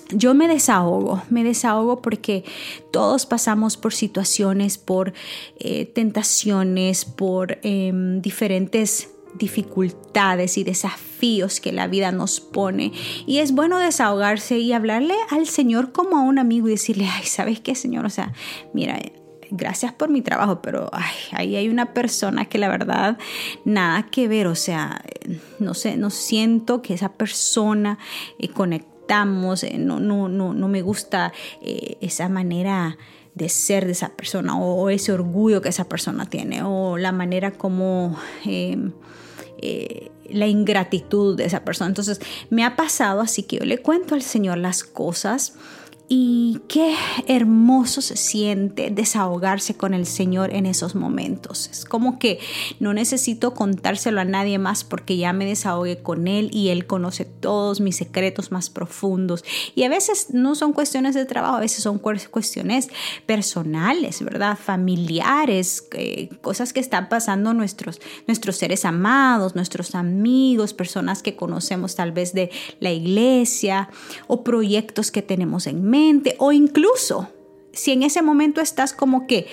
yo 0.09 0.33
me 0.33 0.47
desahogo, 0.47 1.23
me 1.29 1.43
desahogo 1.43 2.01
porque 2.01 2.43
todos 2.91 3.25
pasamos 3.25 3.75
por 3.75 3.93
situaciones, 3.93 4.77
por 4.77 5.13
eh, 5.59 5.85
tentaciones, 5.85 7.05
por 7.05 7.57
em, 7.63 8.21
diferentes 8.21 9.09
dificultades 9.37 10.57
y 10.57 10.63
desafíos 10.63 11.59
que 11.59 11.71
la 11.71 11.87
vida 11.87 12.11
nos 12.11 12.39
pone. 12.39 12.91
Y 13.25 13.39
es 13.39 13.51
bueno 13.51 13.79
desahogarse 13.79 14.59
y 14.59 14.73
hablarle 14.73 15.15
al 15.29 15.47
Señor 15.47 15.91
como 15.91 16.17
a 16.17 16.21
un 16.21 16.39
amigo 16.39 16.67
y 16.67 16.71
decirle, 16.71 17.07
ay, 17.11 17.25
¿sabes 17.25 17.59
qué, 17.59 17.75
Señor? 17.75 18.05
O 18.05 18.09
sea, 18.09 18.33
mira, 18.73 18.99
gracias 19.51 19.93
por 19.93 20.09
mi 20.09 20.21
trabajo, 20.21 20.61
pero 20.61 20.89
ay, 20.91 21.13
ahí 21.31 21.55
hay 21.55 21.69
una 21.69 21.93
persona 21.93 22.45
que 22.45 22.57
la 22.57 22.69
verdad 22.69 23.17
nada 23.63 24.07
que 24.09 24.27
ver, 24.27 24.47
o 24.47 24.55
sea, 24.55 25.03
no 25.59 25.73
sé, 25.73 25.97
no 25.97 26.09
siento 26.09 26.81
que 26.81 26.93
esa 26.93 27.13
persona 27.13 27.97
eh, 28.39 28.49
conectamos, 28.49 29.63
eh, 29.63 29.77
no, 29.77 29.99
no, 29.99 30.29
no, 30.29 30.53
no 30.53 30.67
me 30.67 30.81
gusta 30.81 31.33
eh, 31.61 31.97
esa 32.01 32.29
manera 32.29 32.97
de 33.33 33.49
ser 33.49 33.85
de 33.85 33.91
esa 33.91 34.09
persona 34.09 34.57
o, 34.57 34.89
ese 34.89 35.11
orgullo 35.11 35.61
que 35.61 35.69
esa 35.69 35.89
persona 35.89 36.25
tiene 36.25 36.63
o 36.63 36.97
la 36.97 37.11
manera 37.11 37.51
como 37.51 38.17
eh, 39.65 40.11
la 40.29 40.47
ingratitud 40.47 41.35
de 41.35 41.45
esa 41.45 41.63
persona. 41.63 41.87
Entonces 41.87 42.19
me 42.49 42.63
ha 42.63 42.75
pasado, 42.75 43.21
así 43.21 43.43
que 43.43 43.57
yo 43.57 43.65
le 43.65 43.79
cuento 43.79 44.15
al 44.15 44.21
Señor 44.21 44.57
las 44.57 44.83
cosas 44.83 45.53
y 46.07 46.61
qué 46.67 46.95
hermoso 47.27 48.01
se 48.01 48.15
siente 48.15 48.91
desahogarse 48.91 49.75
con 49.75 49.93
el 49.93 50.05
Señor 50.05 50.53
en 50.53 50.67
esos 50.67 50.93
momentos. 50.93 51.67
Es 51.71 51.85
como 51.85 52.19
que 52.19 52.39
no 52.79 52.93
necesito 52.93 53.55
contárselo 53.55 54.21
a 54.21 54.25
nadie 54.25 54.59
más 54.59 54.83
porque 54.83 55.17
ya 55.17 55.33
me 55.33 55.45
desahogué 55.45 55.97
con 55.97 56.27
Él 56.27 56.49
y 56.53 56.69
Él 56.69 56.85
conoce 56.85 57.25
todos 57.25 57.79
mis 57.79 57.95
secretos 57.95 58.51
más 58.51 58.69
profundos. 58.69 59.43
Y 59.73 59.83
a 59.83 59.89
veces 59.89 60.27
no 60.31 60.53
son 60.53 60.73
cuestiones 60.73 61.15
de 61.15 61.25
trabajo, 61.25 61.55
a 61.55 61.61
veces 61.61 61.83
son 61.83 61.97
cuestiones 61.97 62.89
personales, 63.25 64.23
¿verdad? 64.23 64.57
Familiares, 64.57 65.87
eh, 65.93 66.29
cosas 66.41 66.71
que 66.71 66.81
están 66.81 67.09
pasando 67.09 67.53
nuestros, 67.53 67.99
nuestros 68.27 68.57
seres 68.57 68.85
amados, 68.85 69.55
nuestros 69.55 69.95
amigos, 69.95 70.73
personas 70.73 71.23
que 71.23 71.35
conocemos 71.35 71.95
tal 71.95 72.11
vez 72.11 72.33
de 72.33 72.51
la 72.79 72.91
iglesia 72.91 73.89
o 74.27 74.43
proyectos 74.43 75.09
que 75.09 75.23
tenemos 75.23 75.65
en 75.65 75.94
o 76.37 76.51
incluso 76.51 77.29
si 77.71 77.91
en 77.91 78.03
ese 78.03 78.21
momento 78.21 78.61
estás 78.61 78.93
como 78.93 79.27
que, 79.27 79.47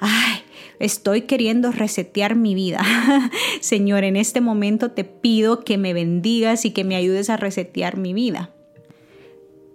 ay, 0.00 0.42
estoy 0.78 1.22
queriendo 1.22 1.72
resetear 1.72 2.34
mi 2.34 2.54
vida. 2.54 2.82
Señor, 3.60 4.04
en 4.04 4.16
este 4.16 4.40
momento 4.40 4.90
te 4.90 5.04
pido 5.04 5.64
que 5.64 5.78
me 5.78 5.94
bendigas 5.94 6.64
y 6.64 6.70
que 6.72 6.84
me 6.84 6.96
ayudes 6.96 7.30
a 7.30 7.36
resetear 7.36 7.96
mi 7.96 8.12
vida. 8.12 8.50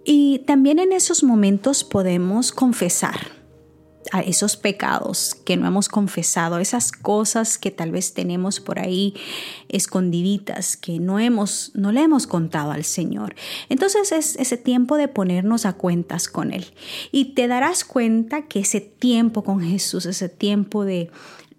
Y 0.04 0.40
también 0.46 0.78
en 0.78 0.92
esos 0.92 1.22
momentos 1.22 1.84
podemos 1.84 2.52
confesar 2.52 3.37
a 4.12 4.20
esos 4.20 4.56
pecados 4.56 5.36
que 5.44 5.56
no 5.56 5.66
hemos 5.66 5.88
confesado, 5.88 6.58
esas 6.58 6.92
cosas 6.92 7.58
que 7.58 7.70
tal 7.70 7.90
vez 7.90 8.14
tenemos 8.14 8.60
por 8.60 8.78
ahí 8.78 9.14
escondiditas, 9.68 10.76
que 10.76 10.98
no 10.98 11.18
hemos, 11.18 11.72
no 11.74 11.92
le 11.92 12.02
hemos 12.02 12.26
contado 12.26 12.70
al 12.70 12.84
Señor. 12.84 13.34
Entonces 13.68 14.12
es 14.12 14.36
ese 14.36 14.56
tiempo 14.56 14.96
de 14.96 15.08
ponernos 15.08 15.66
a 15.66 15.74
cuentas 15.74 16.28
con 16.28 16.52
Él. 16.52 16.66
Y 17.12 17.34
te 17.34 17.48
darás 17.48 17.84
cuenta 17.84 18.46
que 18.46 18.60
ese 18.60 18.80
tiempo 18.80 19.44
con 19.44 19.60
Jesús, 19.60 20.06
ese 20.06 20.28
tiempo 20.28 20.84
de 20.84 21.10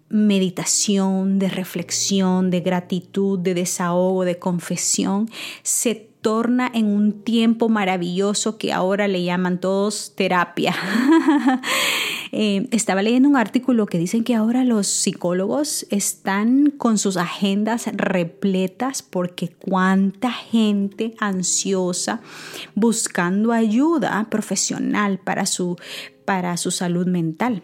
meditación, 0.08 1.38
de 1.38 1.48
reflexión, 1.48 2.50
de 2.50 2.60
gratitud, 2.60 3.38
de 3.38 3.54
desahogo, 3.54 4.24
de 4.24 4.38
confesión, 4.38 5.30
se 5.62 5.94
torna 6.20 6.70
en 6.74 6.86
un 6.86 7.22
tiempo 7.22 7.68
maravilloso 7.68 8.58
que 8.58 8.72
ahora 8.72 9.08
le 9.08 9.22
llaman 9.22 9.60
todos 9.60 10.12
terapia. 10.16 10.74
Eh, 12.32 12.68
estaba 12.70 13.02
leyendo 13.02 13.28
un 13.28 13.36
artículo 13.36 13.86
que 13.86 13.98
dicen 13.98 14.24
que 14.24 14.34
ahora 14.34 14.64
los 14.64 14.86
psicólogos 14.86 15.86
están 15.90 16.70
con 16.70 16.98
sus 16.98 17.16
agendas 17.16 17.88
repletas 17.92 19.02
porque 19.02 19.48
cuánta 19.48 20.30
gente 20.30 21.14
ansiosa 21.18 22.20
buscando 22.74 23.52
ayuda 23.52 24.28
profesional 24.30 25.18
para 25.18 25.46
su, 25.46 25.76
para 26.24 26.56
su 26.56 26.70
salud 26.70 27.06
mental. 27.06 27.62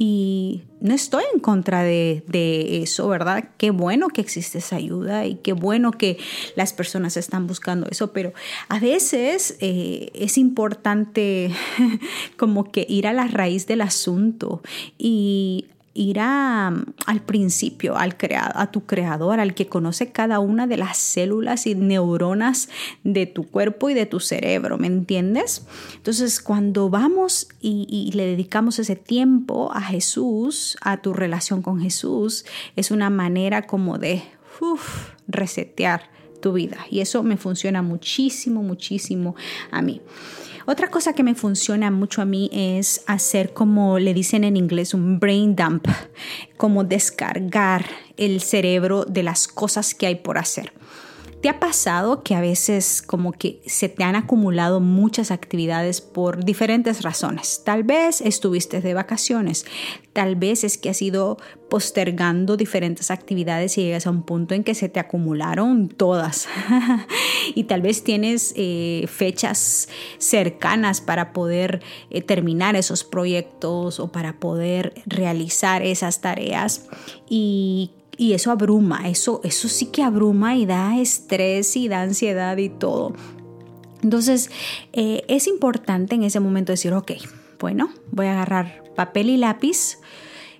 Y 0.00 0.62
no 0.80 0.94
estoy 0.94 1.24
en 1.34 1.40
contra 1.40 1.82
de, 1.82 2.22
eso, 2.82 3.08
¿verdad? 3.08 3.48
Qué 3.56 3.72
bueno 3.72 4.06
que 4.06 4.20
existe 4.20 4.58
esa 4.58 4.76
ayuda 4.76 5.26
y 5.26 5.34
qué 5.34 5.52
bueno 5.52 5.90
que 5.90 6.18
las 6.54 6.72
personas 6.72 7.16
están 7.16 7.48
buscando 7.48 7.88
eso, 7.90 8.12
pero 8.12 8.32
a 8.68 8.78
veces 8.78 9.56
eh, 9.58 10.12
es 10.14 10.38
importante 10.38 11.50
como 12.36 12.70
que 12.70 12.86
ir 12.88 13.08
a 13.08 13.12
la 13.12 13.26
raíz 13.26 13.66
del 13.66 13.80
asunto 13.80 14.62
y 14.98 15.66
ir 15.98 16.20
al 16.20 17.20
principio, 17.26 17.96
al 17.96 18.16
a 18.54 18.70
tu 18.70 18.86
creador, 18.86 19.40
al 19.40 19.54
que 19.54 19.66
conoce 19.66 20.12
cada 20.12 20.38
una 20.38 20.68
de 20.68 20.76
las 20.76 20.96
células 20.96 21.66
y 21.66 21.74
neuronas 21.74 22.68
de 23.02 23.26
tu 23.26 23.48
cuerpo 23.48 23.90
y 23.90 23.94
de 23.94 24.06
tu 24.06 24.20
cerebro, 24.20 24.78
¿me 24.78 24.86
entiendes? 24.86 25.66
Entonces, 25.96 26.40
cuando 26.40 26.88
vamos 26.88 27.48
y, 27.60 28.12
le 28.14 28.26
dedicamos 28.26 28.78
ese 28.78 28.94
tiempo 28.94 29.72
a 29.74 29.80
Jesús, 29.82 30.76
a 30.82 30.98
tu 30.98 31.12
relación 31.12 31.62
con 31.62 31.80
Jesús, 31.80 32.44
es 32.76 32.92
una 32.92 33.10
manera 33.10 33.62
como 33.62 33.98
de 33.98 34.22
resetear 35.26 36.10
tu 36.40 36.52
vida. 36.52 36.78
Y 36.90 37.00
eso 37.00 37.24
me 37.24 37.36
funciona 37.36 37.82
muchísimo, 37.82 38.62
muchísimo 38.62 39.34
a 39.72 39.82
mí. 39.82 40.00
Otra 40.70 40.90
cosa 40.90 41.14
que 41.14 41.22
me 41.22 41.34
funciona 41.34 41.90
mucho 41.90 42.20
a 42.20 42.26
mí 42.26 42.50
es 42.52 43.02
hacer 43.06 43.54
como 43.54 43.98
le 43.98 44.12
dicen 44.12 44.44
en 44.44 44.54
inglés 44.54 44.92
un 44.92 45.18
brain 45.18 45.56
dump, 45.56 45.88
como 46.58 46.84
descargar 46.84 47.86
el 48.18 48.42
cerebro 48.42 49.06
de 49.06 49.22
las 49.22 49.48
cosas 49.48 49.94
que 49.94 50.08
hay 50.08 50.16
por 50.16 50.36
hacer. 50.36 50.74
¿Te 51.40 51.48
ha 51.48 51.60
pasado 51.60 52.24
que 52.24 52.34
a 52.34 52.40
veces 52.40 53.00
como 53.00 53.30
que 53.30 53.62
se 53.64 53.88
te 53.88 54.02
han 54.02 54.16
acumulado 54.16 54.80
muchas 54.80 55.30
actividades 55.30 56.00
por 56.00 56.44
diferentes 56.44 57.02
razones? 57.02 57.62
Tal 57.64 57.84
vez 57.84 58.20
estuviste 58.20 58.80
de 58.80 58.92
vacaciones, 58.92 59.64
tal 60.12 60.34
vez 60.34 60.64
es 60.64 60.76
que 60.76 60.90
has 60.90 61.00
ido 61.00 61.38
postergando 61.70 62.56
diferentes 62.56 63.12
actividades 63.12 63.78
y 63.78 63.82
llegas 63.82 64.08
a 64.08 64.10
un 64.10 64.24
punto 64.24 64.54
en 64.54 64.64
que 64.64 64.74
se 64.74 64.88
te 64.88 64.98
acumularon 64.98 65.88
todas. 65.88 66.48
y 67.54 67.64
tal 67.64 67.82
vez 67.82 68.02
tienes 68.02 68.52
eh, 68.56 69.06
fechas 69.06 69.88
cercanas 70.18 71.00
para 71.00 71.32
poder 71.32 71.82
eh, 72.10 72.20
terminar 72.20 72.74
esos 72.74 73.04
proyectos 73.04 74.00
o 74.00 74.10
para 74.10 74.40
poder 74.40 74.94
realizar 75.06 75.82
esas 75.82 76.20
tareas 76.20 76.88
y 77.28 77.92
y 78.18 78.34
eso 78.34 78.50
abruma, 78.50 79.08
eso, 79.08 79.40
eso 79.44 79.68
sí 79.68 79.86
que 79.86 80.02
abruma 80.02 80.56
y 80.56 80.66
da 80.66 80.98
estrés 80.98 81.76
y 81.76 81.88
da 81.88 82.02
ansiedad 82.02 82.56
y 82.58 82.68
todo. 82.68 83.14
Entonces, 84.02 84.50
eh, 84.92 85.24
es 85.28 85.46
importante 85.46 86.16
en 86.16 86.24
ese 86.24 86.40
momento 86.40 86.72
decir, 86.72 86.92
ok, 86.92 87.12
bueno, 87.58 87.90
voy 88.10 88.26
a 88.26 88.32
agarrar 88.32 88.84
papel 88.94 89.30
y 89.30 89.36
lápiz 89.36 89.98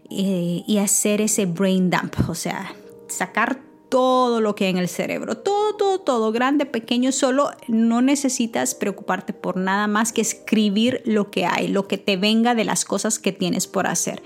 eh, 0.09 0.63
y 0.67 0.79
hacer 0.79 1.21
ese 1.21 1.47
brain 1.47 1.91
dump, 1.91 2.15
o 2.29 2.35
sea, 2.35 2.73
sacar 3.09 3.68
todo 3.89 4.41
lo 4.41 4.55
que 4.55 4.65
hay 4.65 4.71
en 4.71 4.77
el 4.79 4.89
cerebro, 4.89 5.37
todo, 5.37 5.77
todo, 5.77 6.01
todo, 6.01 6.33
grande, 6.33 6.67
pequeño, 6.67 7.13
solo 7.13 7.51
no 7.69 8.03
necesitas 8.03 8.75
preocuparte 8.75 9.33
por 9.33 9.57
nada 9.57 9.87
más 9.87 10.13
que 10.13 10.21
escribir 10.21 11.03
lo 11.05 11.31
que 11.31 11.47
hay, 11.47 11.69
lo 11.69 11.89
que 11.89 11.99
te 11.99 12.17
venga 12.17 12.55
de 12.55 12.65
las 12.65 12.85
cosas 12.85 13.19
que 13.19 13.33
tienes 13.33 13.67
por 13.67 13.87
hacer, 13.87 14.23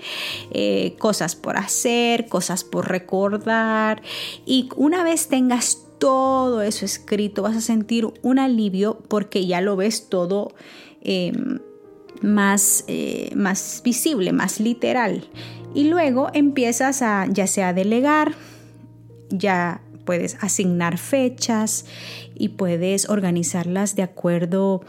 eh, 0.51 0.95
cosas 0.99 1.35
por 1.35 1.57
hacer, 1.57 2.27
cosas 2.27 2.63
por 2.63 2.89
recordar 2.89 4.01
y 4.45 4.69
una 4.75 5.03
vez 5.03 5.27
tengas 5.27 5.79
todo 5.99 6.61
eso 6.61 6.83
escrito 6.83 7.43
vas 7.43 7.55
a 7.55 7.61
sentir 7.61 8.07
un 8.21 8.39
alivio 8.39 8.99
porque 9.07 9.45
ya 9.45 9.61
lo 9.61 9.75
ves 9.75 10.09
todo. 10.09 10.53
Em, 11.01 11.59
más, 12.21 12.85
eh, 12.87 13.31
más 13.35 13.81
visible, 13.83 14.31
más 14.31 14.59
literal. 14.59 15.27
Y 15.75 15.85
luego 15.85 16.29
empiezas 16.33 17.01
a 17.01 17.27
ya 17.29 17.47
sea 17.47 17.73
delegar, 17.73 18.33
ya 19.33 19.81
puedes 20.05 20.37
asignar 20.41 20.97
fechas 20.97 21.85
y 22.35 22.49
puedes 22.49 23.09
organizarlas 23.09 23.95
de 23.95 24.03
acuerdo 24.03 24.81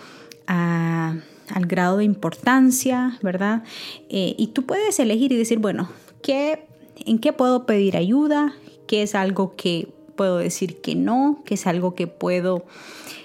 al 0.46 1.22
grado 1.66 1.98
de 1.98 2.04
importancia, 2.04 3.18
¿verdad? 3.22 3.64
Eh, 4.08 4.34
y 4.36 4.48
tú 4.48 4.64
puedes 4.64 4.98
elegir 4.98 5.32
y 5.32 5.36
decir, 5.36 5.58
bueno, 5.58 5.88
¿qué, 6.22 6.66
¿en 7.06 7.18
qué 7.18 7.32
puedo 7.32 7.66
pedir 7.66 7.96
ayuda? 7.96 8.54
¿Qué 8.86 9.02
es 9.02 9.14
algo 9.14 9.54
que 9.56 9.88
puedo 10.16 10.38
decir 10.38 10.80
que 10.80 10.94
no? 10.94 11.42
¿Qué 11.44 11.54
es 11.54 11.66
algo 11.66 11.94
que 11.94 12.06
puedo 12.06 12.64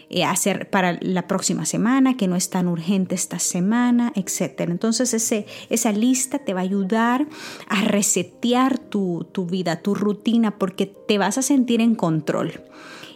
eh, 0.10 0.24
hacer 0.24 0.70
para 0.70 0.98
la 1.02 1.28
próxima 1.28 1.66
semana, 1.66 2.18
que 2.18 2.28
no 2.28 2.36
es 2.36 2.50
tan 2.50 2.68
urgente 2.68 3.16
esta 3.16 3.40
semana, 3.40 4.12
etc. 4.16 4.62
Entonces 4.62 5.14
ese, 5.14 5.46
esa 5.70 5.92
lista 5.92 6.40
te 6.40 6.54
va 6.54 6.62
a 6.62 6.64
ayudar 6.64 7.28
a 7.68 7.82
resetear 7.84 8.80
tu, 8.80 9.26
vida, 9.50 9.82
tu 9.82 9.96
rutina, 9.96 10.58
porque 10.58 10.86
te 10.86 11.18
vas 11.18 11.38
a 11.38 11.42
sentir 11.42 11.82
en 11.82 11.96
control 11.96 12.64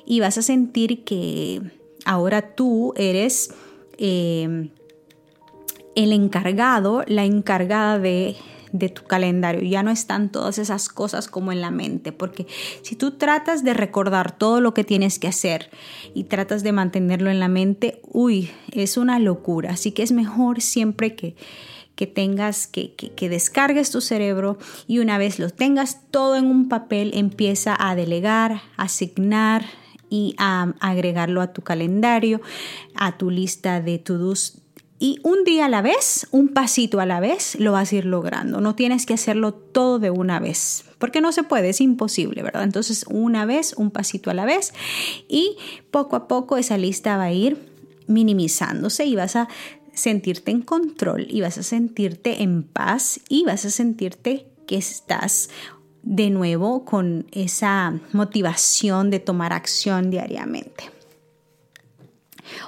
y 0.06 0.20
vas 0.20 0.38
a 0.38 0.42
sentir 0.42 1.04
que 1.04 1.62
ahora 2.06 2.54
tú 2.56 2.94
eres... 2.96 3.54
Eh, 3.98 4.70
el 5.96 6.12
encargado, 6.12 7.04
la 7.08 7.24
encargada 7.24 8.00
de 8.00 8.36
de 8.74 8.90
tu 8.90 9.04
calendario. 9.04 9.62
Ya 9.62 9.84
no 9.84 9.92
están 9.92 10.30
todas 10.30 10.58
esas 10.58 10.90
cosas 10.90 11.30
como 11.30 11.54
en 11.54 11.62
la 11.62 11.72
mente, 11.72 12.12
porque 12.12 12.48
si 12.82 12.98
tú 12.98 13.12
tratas 13.12 13.64
de 13.64 13.74
recordar 13.74 14.38
todo 14.38 14.60
lo 14.60 14.74
que 14.74 14.84
tienes 14.84 15.20
que 15.20 15.30
hacer 15.30 15.70
y 16.14 16.26
tratas 16.26 16.64
de 16.64 16.74
mantenerlo 16.74 17.30
en 17.30 17.40
la 17.40 17.48
mente, 17.48 18.02
uy, 18.12 18.52
es 18.72 18.98
una 18.98 19.20
locura. 19.20 19.72
Así 19.72 19.92
que 19.92 20.04
es 20.04 20.12
mejor 20.12 20.60
siempre 20.60 21.16
que 21.16 21.36
que 21.96 22.08
tengas, 22.08 22.66
que, 22.66 22.96
que, 22.96 23.30
descargues 23.30 23.92
tu 23.92 24.02
cerebro 24.02 24.58
y 24.88 24.98
una 24.98 25.20
vez 25.20 25.38
lo 25.38 25.52
tengas 25.52 26.10
todo 26.10 26.36
en 26.38 26.48
un 26.48 26.68
papel, 26.68 27.12
empieza 27.14 27.76
a 27.80 27.94
delegar, 27.94 28.64
asignar 28.78 29.64
y 30.10 30.34
a 30.40 30.74
agregarlo 30.80 31.40
a 31.40 31.54
tu 31.54 31.62
calendario, 31.62 32.42
a 32.96 33.20
tu 33.20 33.30
lista 33.30 33.80
de 33.80 34.00
to-dos 34.00 34.63
y 35.04 35.20
un 35.24 35.44
día 35.44 35.66
a 35.66 35.70
la 35.70 35.82
vez, 35.82 36.28
un 36.32 36.48
pasito 36.48 37.02
a 37.02 37.06
la 37.06 37.20
vez, 37.20 37.60
lo 37.60 37.74
vas 37.74 37.92
a 37.92 37.96
ir 37.98 38.06
logrando. 38.06 38.62
No 38.62 38.74
tienes 38.74 39.06
que 39.06 39.14
hacerlo 39.14 39.54
todo 39.54 40.00
de 40.00 40.10
una 40.10 40.40
vez, 40.40 40.86
porque 40.98 41.20
no 41.20 41.34
se 41.34 41.44
puede, 41.44 41.68
es 41.68 41.82
imposible, 41.82 42.42
¿verdad? 42.42 42.64
Entonces, 42.64 43.04
una 43.10 43.46
vez, 43.46 43.74
un 43.76 43.92
pasito 43.92 44.30
a 44.30 44.34
la 44.34 44.46
vez, 44.46 44.74
y 45.28 45.58
poco 45.92 46.16
a 46.16 46.30
poco 46.30 46.56
esa 46.56 46.78
lista 46.78 47.18
va 47.18 47.24
a 47.24 47.34
ir 47.34 47.58
minimizándose 48.08 49.04
y 49.04 49.18
vas 49.18 49.36
a 49.36 49.50
sentirte 49.94 50.52
en 50.52 50.62
control 50.62 51.28
y 51.30 51.42
vas 51.42 51.58
a 51.58 51.64
sentirte 51.64 52.42
en 52.42 52.64
paz 52.64 53.20
y 53.28 53.44
vas 53.44 53.66
a 53.66 53.72
sentirte 53.72 54.48
que 54.68 54.78
estás 54.78 55.50
de 56.02 56.30
nuevo 56.30 56.86
con 56.86 57.28
esa 57.34 57.94
motivación 58.14 59.10
de 59.10 59.20
tomar 59.20 59.52
acción 59.52 60.10
diariamente. 60.10 60.94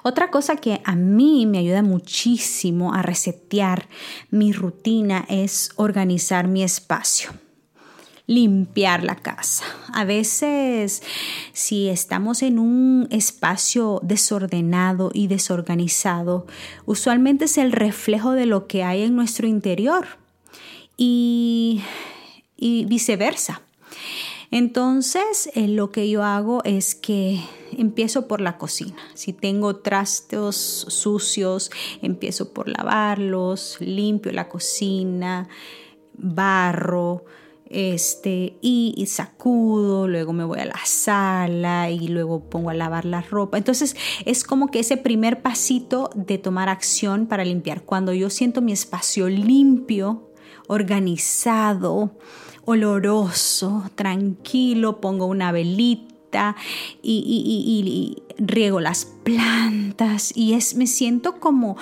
Otra 0.03 0.31
cosa 0.31 0.55
que 0.55 0.81
a 0.83 0.95
mí 0.95 1.45
me 1.45 1.59
ayuda 1.59 1.81
muchísimo 1.81 2.93
a 2.93 3.01
resetear 3.01 3.87
mi 4.29 4.53
rutina 4.53 5.25
es 5.29 5.71
organizar 5.75 6.47
mi 6.47 6.63
espacio 6.63 7.31
limpiar 8.27 9.03
la 9.03 9.15
casa. 9.15 9.65
A 9.93 10.03
veces, 10.03 11.03
si 11.53 11.89
estamos 11.89 12.41
en 12.41 12.59
un 12.59 13.07
espacio 13.11 13.99
desordenado 14.03 15.11
y 15.13 15.27
desorganizado, 15.27 16.47
usualmente 16.85 17.45
es 17.45 17.57
el 17.57 17.71
reflejo 17.71 18.31
de 18.31 18.45
lo 18.45 18.67
que 18.67 18.83
hay 18.83 19.03
en 19.03 19.15
nuestro 19.15 19.47
interior 19.47 20.07
y, 20.97 21.81
y 22.57 22.85
viceversa. 22.85 23.61
Entonces, 24.51 25.49
eh, 25.53 25.67
lo 25.67 25.91
que 25.91 26.09
yo 26.09 26.23
hago 26.23 26.63
es 26.63 26.95
que 26.95 27.41
empiezo 27.77 28.27
por 28.27 28.41
la 28.41 28.57
cocina. 28.57 28.97
Si 29.13 29.33
tengo 29.33 29.77
trastos 29.77 30.55
sucios, 30.55 31.71
empiezo 32.01 32.53
por 32.53 32.69
lavarlos, 32.69 33.77
limpio 33.79 34.31
la 34.31 34.47
cocina, 34.47 35.47
barro, 36.13 37.25
este, 37.67 38.57
y, 38.61 39.05
sacudo, 39.07 40.07
luego 40.07 40.33
me 40.33 40.43
voy 40.43 40.59
a 40.59 40.65
la 40.65 40.79
sala 40.85 41.89
y 41.89 42.07
luego 42.07 42.47
pongo 42.49 42.69
a 42.69 42.73
lavar 42.73 43.05
la 43.05 43.21
ropa. 43.21 43.57
Entonces 43.57 43.95
es 44.25 44.43
como 44.43 44.67
que 44.67 44.79
ese 44.79 44.97
primer 44.97 45.41
pasito 45.41 46.09
de 46.15 46.37
tomar 46.37 46.69
acción 46.69 47.25
para 47.25 47.43
limpiar. 47.43 47.83
Cuando 47.83 48.13
yo 48.13 48.29
siento 48.29 48.61
mi 48.61 48.71
espacio 48.71 49.29
limpio, 49.29 50.31
organizado, 50.67 52.11
oloroso, 52.65 53.89
tranquilo, 53.95 54.99
pongo 54.99 55.25
una 55.25 55.51
velita 55.51 56.55
y, 57.01 58.21
riego 58.37 58.81
las 58.81 59.05
plantas 59.23 60.35
y 60.35 60.53
es, 60.53 60.75
me 60.75 60.87
siento 60.87 61.39
como 61.39 61.77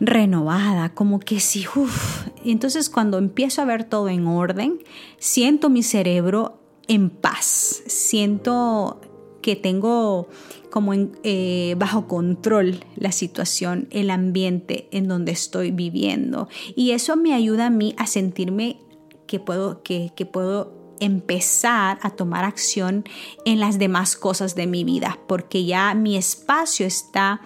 renovada, 0.00 0.94
como 0.94 1.20
que 1.20 1.40
sí, 1.40 1.66
uff. 1.76 2.26
Entonces 2.44 2.88
cuando 2.88 3.18
empiezo 3.18 3.60
a 3.60 3.66
ver 3.66 3.84
todo 3.84 4.08
en 4.08 4.26
orden, 4.26 4.78
siento 5.18 5.68
mi 5.68 5.82
cerebro 5.82 6.58
en 6.88 7.10
paz, 7.10 7.82
siento 7.86 9.00
que 9.42 9.56
tengo 9.56 10.28
como 10.70 10.94
eh, 11.22 11.76
bajo 11.78 12.08
control 12.08 12.80
la 12.96 13.12
situación, 13.12 13.88
el 13.90 14.10
ambiente 14.10 14.88
en 14.90 15.06
donde 15.06 15.32
estoy 15.32 15.70
viviendo. 15.70 16.48
Y 16.74 16.92
eso 16.92 17.16
me 17.16 17.34
ayuda 17.34 17.66
a 17.66 17.70
mí 17.70 17.94
a 17.98 18.06
sentirme 18.06 18.78
que 19.26 19.40
puedo, 19.40 19.82
que, 19.82 20.12
que 20.14 20.26
puedo 20.26 20.84
empezar 21.00 21.98
a 22.02 22.10
tomar 22.10 22.44
acción 22.44 23.04
en 23.44 23.60
las 23.60 23.78
demás 23.78 24.16
cosas 24.16 24.54
de 24.54 24.66
mi 24.66 24.84
vida, 24.84 25.18
porque 25.26 25.64
ya 25.64 25.94
mi 25.94 26.16
espacio 26.16 26.86
está 26.86 27.40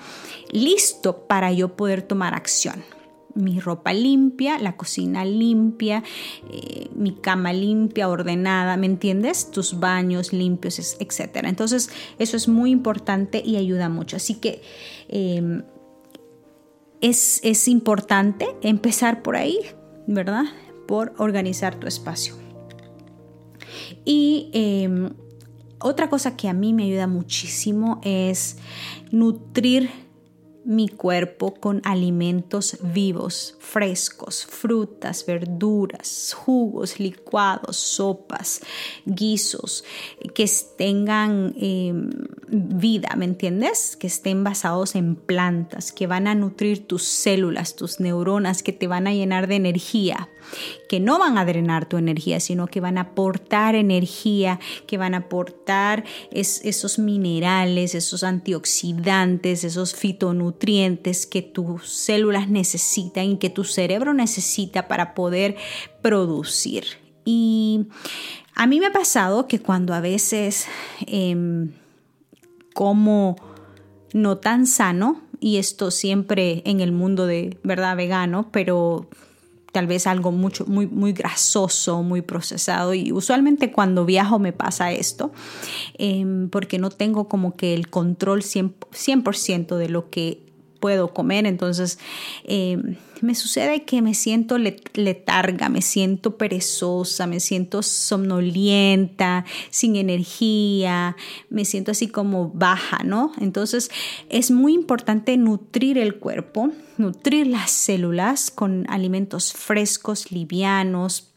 listo 0.51 1.27
para 1.27 1.53
yo 1.53 1.77
poder 1.77 2.03
tomar 2.03 2.35
acción. 2.35 2.85
Mi 3.35 3.61
ropa 3.61 3.93
limpia, 3.93 4.59
la 4.59 4.77
cocina 4.77 5.25
limpia, 5.25 6.03
eh, 6.51 6.89
mi 6.95 7.13
cama 7.13 7.53
limpia, 7.53 8.09
ordenada, 8.09 8.77
¿me 8.77 8.87
entiendes? 8.87 9.51
Tus 9.51 9.79
baños 9.79 10.33
limpios, 10.33 10.97
etc. 10.99 11.45
Entonces, 11.45 11.91
eso 12.19 12.37
es 12.37 12.49
muy 12.49 12.71
importante 12.71 13.41
y 13.45 13.57
ayuda 13.57 13.89
mucho. 13.89 14.17
Así 14.17 14.35
que 14.35 14.63
em, 15.09 15.63
es, 17.01 17.39
es 17.45 17.69
importante 17.69 18.49
empezar 18.63 19.23
por 19.23 19.37
ahí, 19.37 19.59
¿verdad? 20.09 20.47
Por 20.89 21.13
organizar 21.19 21.77
tu 21.77 21.87
espacio. 21.87 22.35
Y 24.05 24.51
em, 24.55 25.11
otra 25.79 26.09
cosa 26.09 26.35
que 26.35 26.49
a 26.49 26.53
mí 26.53 26.73
me 26.73 26.85
ayuda 26.85 27.07
muchísimo 27.07 28.01
es 28.03 28.57
nutrir 29.13 29.91
mi 30.69 30.91
cuerpo 30.91 31.55
con 31.55 31.81
alimentos 31.83 32.77
vivos, 32.83 33.57
frescos, 33.59 34.45
frutas, 34.45 35.25
verduras, 35.25 36.35
jugos, 36.37 37.01
licuados, 37.01 37.79
sopas, 37.79 38.61
guisos, 39.07 39.83
que 40.35 40.47
tengan 40.77 41.55
em, 41.59 42.11
vida, 42.49 43.15
¿me 43.17 43.25
entiendes? 43.25 43.97
Que 43.97 44.09
estén 44.09 44.45
basados 44.45 44.95
en 44.95 45.17
plantas, 45.17 45.91
que 45.91 46.07
van 46.07 46.27
a 46.27 46.35
nutrir 46.35 46.87
tus 46.87 47.05
células, 47.05 47.75
tus 47.75 47.99
neuronas, 47.99 48.63
que 48.63 48.73
te 48.75 48.87
van 48.87 49.07
a 49.07 49.15
llenar 49.15 49.47
de 49.47 49.57
energía, 49.57 50.29
que 50.91 51.01
no 51.01 51.19
van 51.19 51.39
a 51.39 51.47
drenar 51.47 51.89
tu 51.89 51.97
energía, 51.97 52.41
sino 52.41 52.67
que 52.67 52.81
van 52.81 52.99
a 52.99 53.03
aportar 53.03 53.75
energía, 53.75 54.61
que 54.87 54.99
van 54.99 55.15
a 55.15 55.19
aportar 55.19 56.05
esos 56.31 56.99
minerales, 56.99 57.95
esos 57.95 58.23
antioxidantes, 58.23 59.65
esos 59.65 59.95
fitonutrientes 59.95 60.58
que 60.59 61.43
tus 61.43 61.89
células 61.89 62.49
necesitan 62.49 63.25
y 63.25 63.37
que 63.39 63.51
tu 63.51 63.65
cerebro 63.65 64.15
necesita 64.15 64.89
para 64.89 65.15
poder 65.15 65.57
producir. 66.03 66.85
Y 67.25 67.87
a 68.55 68.67
mí 68.67 68.81
me 68.81 68.87
ha 68.87 68.93
pasado 68.93 69.47
que 69.47 69.61
cuando 69.61 69.95
a 69.95 70.01
veces 70.01 70.67
em, 71.07 71.73
como 72.75 73.37
no 74.13 74.39
tan 74.39 74.67
sano, 74.67 75.23
y 75.41 75.59
esto 75.59 75.91
siempre 75.91 76.63
en 76.65 76.81
el 76.81 76.91
mundo 76.91 77.27
de 77.27 77.59
verdad 77.63 77.97
vegano, 77.97 78.49
pero 78.51 79.09
tal 79.73 79.87
vez 79.87 80.07
algo 80.07 80.33
mucho, 80.33 80.65
muy, 80.67 80.87
muy 80.87 81.13
grasoso, 81.13 82.03
muy 82.03 82.23
procesado. 82.23 82.95
Y 82.95 83.13
usualmente 83.13 83.71
cuando 83.71 84.05
viajo 84.05 84.39
me 84.39 84.53
pasa 84.53 84.93
esto, 84.93 85.31
em, 85.99 86.49
porque 86.49 86.79
no 86.79 86.91
tengo 86.91 87.29
como 87.29 87.55
que 87.57 87.75
el 87.75 87.89
control 87.89 88.43
100%, 88.43 89.77
de 89.77 89.89
lo 89.89 90.11
que 90.11 90.48
puedo 90.81 91.13
comer. 91.13 91.47
Entonces 91.47 91.99
em, 92.45 92.97
me 93.21 93.35
sucede 93.35 93.85
que 93.85 94.03
me 94.03 94.15
siento 94.15 94.59
letarga, 94.59 95.69
me 95.69 95.83
siento 95.83 96.37
perezosa, 96.37 97.27
me 97.27 97.41
siento 97.41 97.83
somnolienta, 97.83 99.45
sin 99.71 99.97
energía, 99.97 101.17
me 101.51 101.65
siento 101.65 101.91
así 101.91 102.09
como 102.09 102.51
baja, 102.51 103.03
¿no? 103.05 103.33
Entonces 103.41 103.91
es 104.29 104.51
muy 104.51 104.75
importante 104.75 105.37
nutrir 105.37 105.99
el 105.99 106.17
cuerpo, 106.17 106.71
nutrir 106.97 107.47
las 107.47 107.71
células 107.71 108.51
con 108.51 108.87
alimentos 108.89 109.53
frescos, 109.53 110.31
livianos, 110.31 111.29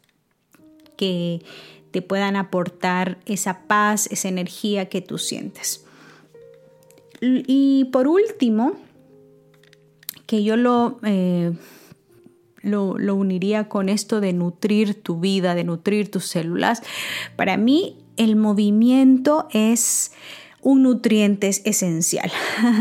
que 0.97 1.41
te 1.91 2.01
puedan 2.01 2.35
aportar 2.35 3.19
esa 3.25 3.63
paz, 3.67 4.07
esa 4.11 4.29
energía 4.29 4.87
que 4.87 5.01
tú 5.01 5.17
sientes. 5.17 5.83
Y 7.21 7.85
por 7.91 8.07
último, 8.07 8.75
que 10.31 10.45
yo 10.45 10.55
eh, 11.03 11.51
lo, 12.61 12.97
lo, 12.97 13.15
uniría 13.15 13.67
con 13.67 13.89
esto 13.89 14.21
de 14.21 14.31
nutrir 14.31 14.93
tu 14.93 15.19
vida, 15.19 15.55
de 15.55 15.65
nutrir 15.65 16.09
tus 16.09 16.23
células. 16.25 16.81
Para 17.35 17.57
mí 17.57 17.97
el 18.15 18.37
movimiento 18.37 19.49
es 19.51 20.13
un 20.61 20.83
nutriente 20.83 21.49
esencial 21.49 22.31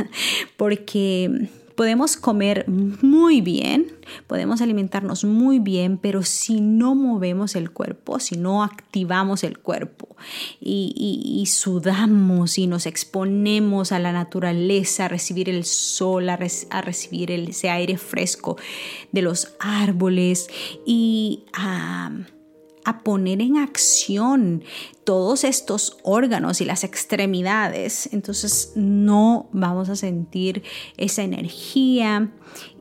porque 0.56 1.48
podemos 1.80 2.18
comer 2.18 2.68
muy 2.68 3.40
bien, 3.40 3.86
podemos 4.26 4.60
alimentarnos 4.60 5.24
muy 5.24 5.60
bien, 5.60 5.96
pero 5.96 6.22
si 6.22 6.60
no 6.60 6.94
movemos 6.94 7.56
el 7.56 7.70
cuerpo, 7.70 8.20
si 8.20 8.36
no 8.36 8.62
activamos 8.62 9.44
el 9.44 9.58
cuerpo 9.60 10.14
y, 10.60 11.42
sudamos 11.48 12.58
y 12.58 12.66
nos 12.66 12.84
exponemos 12.84 13.92
a 13.92 13.98
la 13.98 14.12
naturaleza, 14.12 15.06
a 15.06 15.08
recibir 15.08 15.48
el 15.48 15.64
sol, 15.64 16.28
a, 16.28 16.36
recibir 16.36 17.30
ese 17.30 17.70
aire 17.70 17.96
fresco 17.96 18.58
de 19.10 19.22
los 19.22 19.54
árboles 19.58 20.48
y 20.84 21.44
a 21.54 22.10
a 22.84 23.00
poner 23.00 23.40
en 23.40 23.56
acción 23.56 24.64
todos 25.04 25.44
estos 25.44 25.98
órganos 26.02 26.60
y 26.60 26.64
las 26.64 26.84
extremidades, 26.84 28.08
entonces 28.12 28.72
no 28.74 29.48
vamos 29.52 29.88
a 29.88 29.96
sentir 29.96 30.62
esa 30.96 31.22
energía 31.22 32.32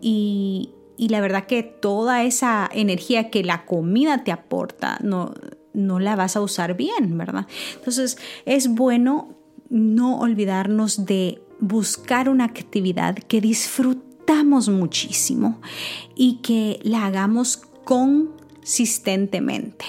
y, 0.02 0.72
la 0.98 1.22
verdad 1.22 1.46
que 1.46 1.64
toda 1.64 2.24
esa 2.24 2.70
energía 2.74 3.30
que 3.30 3.44
la 3.44 3.66
comida 3.66 4.26
te 4.26 4.34
aporta 4.34 4.98
no, 5.02 5.34
no 5.74 6.00
la 6.00 6.18
vas 6.18 6.36
a 6.36 6.42
usar 6.42 6.76
bien, 6.76 7.18
¿verdad? 7.18 7.48
Entonces 7.76 8.18
es 8.46 8.68
bueno 8.68 9.36
no 9.70 10.20
olvidarnos 10.20 11.06
de 11.06 11.42
buscar 11.62 12.28
una 12.28 12.46
actividad 12.46 13.16
que 13.16 13.40
disfrutamos 13.40 14.68
muchísimo 14.68 15.62
y 16.16 16.40
que 16.42 16.80
la 16.84 17.06
hagamos 17.06 17.62
con 17.86 18.39
consistentemente, 18.70 19.86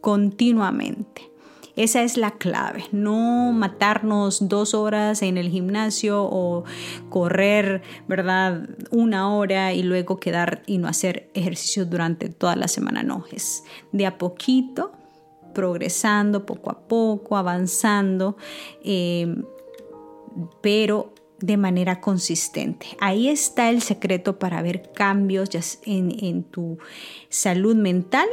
continuamente. 0.00 1.28
Esa 1.74 2.04
es 2.04 2.16
la 2.16 2.30
clave, 2.30 2.84
no 2.92 3.50
matarnos 3.50 4.48
dos 4.48 4.72
horas 4.72 5.20
en 5.22 5.36
el 5.36 5.48
gimnasio 5.48 6.22
o 6.22 6.62
correr, 7.08 7.82
¿verdad? 8.06 8.68
Una 8.92 9.34
hora 9.34 9.72
y 9.72 9.82
luego 9.82 10.20
quedar 10.20 10.62
y 10.66 10.78
no 10.78 10.86
hacer 10.86 11.28
ejercicio 11.34 11.86
durante 11.86 12.28
toda 12.28 12.54
la 12.54 12.68
semana. 12.68 13.02
No, 13.02 13.24
es 13.32 13.64
de 13.90 14.06
a 14.06 14.16
poquito, 14.16 14.92
progresando 15.52 16.46
poco 16.46 16.70
a 16.70 16.86
poco, 16.86 17.36
avanzando, 17.36 18.36
eh, 18.84 19.42
pero 20.62 21.13
de 21.44 21.58
manera 21.58 22.00
consistente. 22.00 22.86
Ahí 23.00 23.28
está 23.28 23.68
el 23.68 23.82
secreto 23.82 24.38
para 24.38 24.62
ver 24.62 24.92
cambios 24.92 25.50
en, 25.84 26.42
tu 26.44 26.78
salud 27.28 27.76
mental, 27.76 28.26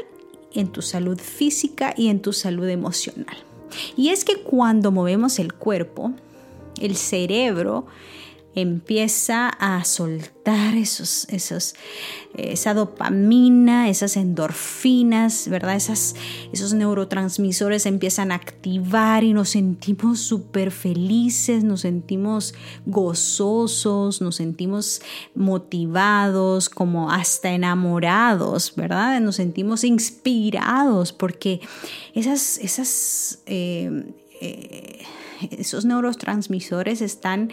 en 0.54 0.68
tu 0.68 0.82
salud 0.82 1.20
física 1.20 1.94
y 1.98 2.08
en 2.08 2.22
tu 2.22 2.32
salud 2.32 2.70
emocional. 2.70 3.36
Y 3.98 4.10
es 4.10 4.24
que 4.24 4.42
cuando 4.44 4.92
movemos 4.92 5.40
el 5.40 5.54
cuerpo, 5.54 6.14
el 6.80 6.96
cerebro 6.96 7.86
empieza 8.54 9.48
a 9.48 9.84
soltar 9.86 10.76
esos, 10.76 11.26
esos, 11.30 11.74
esa 12.36 12.74
dopamina, 12.74 13.90
esas 13.90 14.18
endorfinas, 14.18 15.48
¿verdad? 15.48 15.76
Esas, 15.76 16.16
esos 16.52 16.74
neurotransmisores 16.74 17.86
empiezan 17.86 18.32
a 18.32 18.36
activar 18.36 19.24
y 19.24 19.34
nos 19.34 19.50
sentimos 19.50 20.20
súper 20.20 20.72
felices, 20.72 21.64
nos 21.64 21.82
sentimos 21.82 22.54
gozosos, 22.86 24.22
nos 24.22 24.36
sentimos 24.36 25.02
motivados, 25.34 26.70
como 26.70 27.10
hasta 27.10 27.52
enamorados, 27.52 28.74
¿verdad? 28.76 29.22
Nos 29.22 29.38
sentimos 29.38 29.84
inspirados 29.84 31.14
porque 31.14 31.62
esas, 32.14 32.58
esas 32.58 33.40
eh, 33.46 34.14
eh, 34.42 35.00
esos 35.52 35.86
neurotransmisores 35.86 37.02
están 37.02 37.52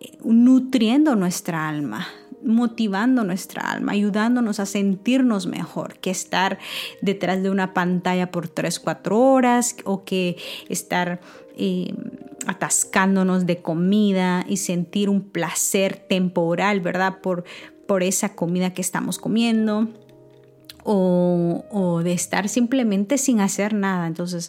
eh, 0.00 0.18
nutriendo 0.24 1.16
nuestra 1.16 1.68
alma, 1.68 2.06
motivando 2.42 3.24
nuestra 3.24 3.70
alma, 3.70 3.92
ayudándonos 3.92 4.60
a 4.60 4.66
sentirnos 4.66 5.46
mejor 5.46 5.98
que 5.98 6.10
estar 6.10 6.58
detrás 7.02 7.42
de 7.42 7.50
una 7.50 7.74
pantalla 7.74 8.30
por 8.30 8.48
3, 8.48 8.78
4 8.80 9.18
horas 9.18 9.76
o 9.84 10.04
que 10.04 10.36
estar... 10.68 11.20
Eh, 11.56 11.94
atascándonos 12.46 13.46
de 13.46 13.58
comida 13.58 14.44
y 14.48 14.56
sentir 14.56 15.08
un 15.08 15.22
placer 15.22 15.96
temporal, 15.96 16.80
¿verdad? 16.80 17.18
Por, 17.20 17.44
por 17.86 18.02
esa 18.02 18.34
comida 18.34 18.72
que 18.72 18.80
estamos 18.80 19.18
comiendo. 19.18 19.88
O, 20.82 21.66
o 21.70 22.02
de 22.02 22.12
estar 22.12 22.48
simplemente 22.48 23.18
sin 23.18 23.40
hacer 23.40 23.74
nada. 23.74 24.06
Entonces, 24.06 24.48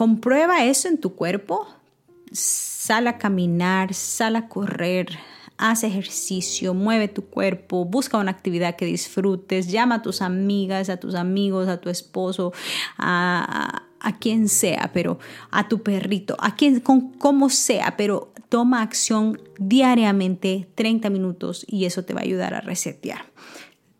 comprueba 0.00 0.64
eso 0.64 0.88
en 0.88 0.96
tu 0.96 1.14
cuerpo. 1.14 1.68
Sal 2.32 3.06
a 3.06 3.18
caminar, 3.18 3.92
sal 3.92 4.34
a 4.34 4.48
correr, 4.48 5.18
haz 5.58 5.84
ejercicio, 5.84 6.72
mueve 6.72 7.06
tu 7.08 7.26
cuerpo, 7.26 7.84
busca 7.84 8.16
una 8.16 8.30
actividad 8.30 8.76
que 8.76 8.86
disfrutes, 8.86 9.70
llama 9.70 9.96
a 9.96 10.02
tus 10.02 10.22
amigas, 10.22 10.88
a 10.88 10.96
tus 10.96 11.14
amigos, 11.14 11.68
a 11.68 11.82
tu 11.82 11.90
esposo, 11.90 12.54
a, 12.96 13.82
quien 14.20 14.48
sea, 14.48 14.90
pero 14.94 15.18
a 15.50 15.68
tu 15.68 15.82
perrito, 15.82 16.34
a 16.40 16.54
quien, 16.54 16.80
con 16.80 17.10
como 17.10 17.50
sea, 17.50 17.98
pero 17.98 18.32
toma 18.48 18.80
acción 18.80 19.38
diariamente 19.58 20.66
30 20.76 21.10
minutos 21.10 21.66
y 21.68 21.84
eso 21.84 22.06
te 22.06 22.14
va 22.14 22.20
a 22.20 22.24
ayudar 22.24 22.54
a 22.54 22.62
resetear 22.62 23.26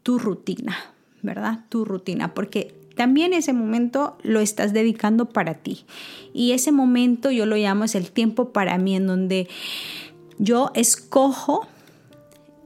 tu 0.03 0.19
rutina, 0.19 0.79
¿verdad? 1.21 1.67
Tu 1.69 1.85
rutina, 1.85 2.33
porque 2.33 2.80
también 3.01 3.33
ese 3.33 3.55
momento 3.55 4.19
lo 4.23 4.41
estás 4.41 4.75
dedicando 4.75 5.31
para 5.31 5.55
ti. 5.55 5.87
Y 6.35 6.53
ese 6.53 6.71
momento 6.71 7.31
yo 7.31 7.47
lo 7.47 7.57
llamo 7.57 7.85
es 7.85 7.95
el 7.95 8.11
tiempo 8.11 8.53
para 8.53 8.77
mí 8.77 8.95
en 8.95 9.07
donde 9.07 9.49
yo 10.37 10.71
escojo 10.75 11.67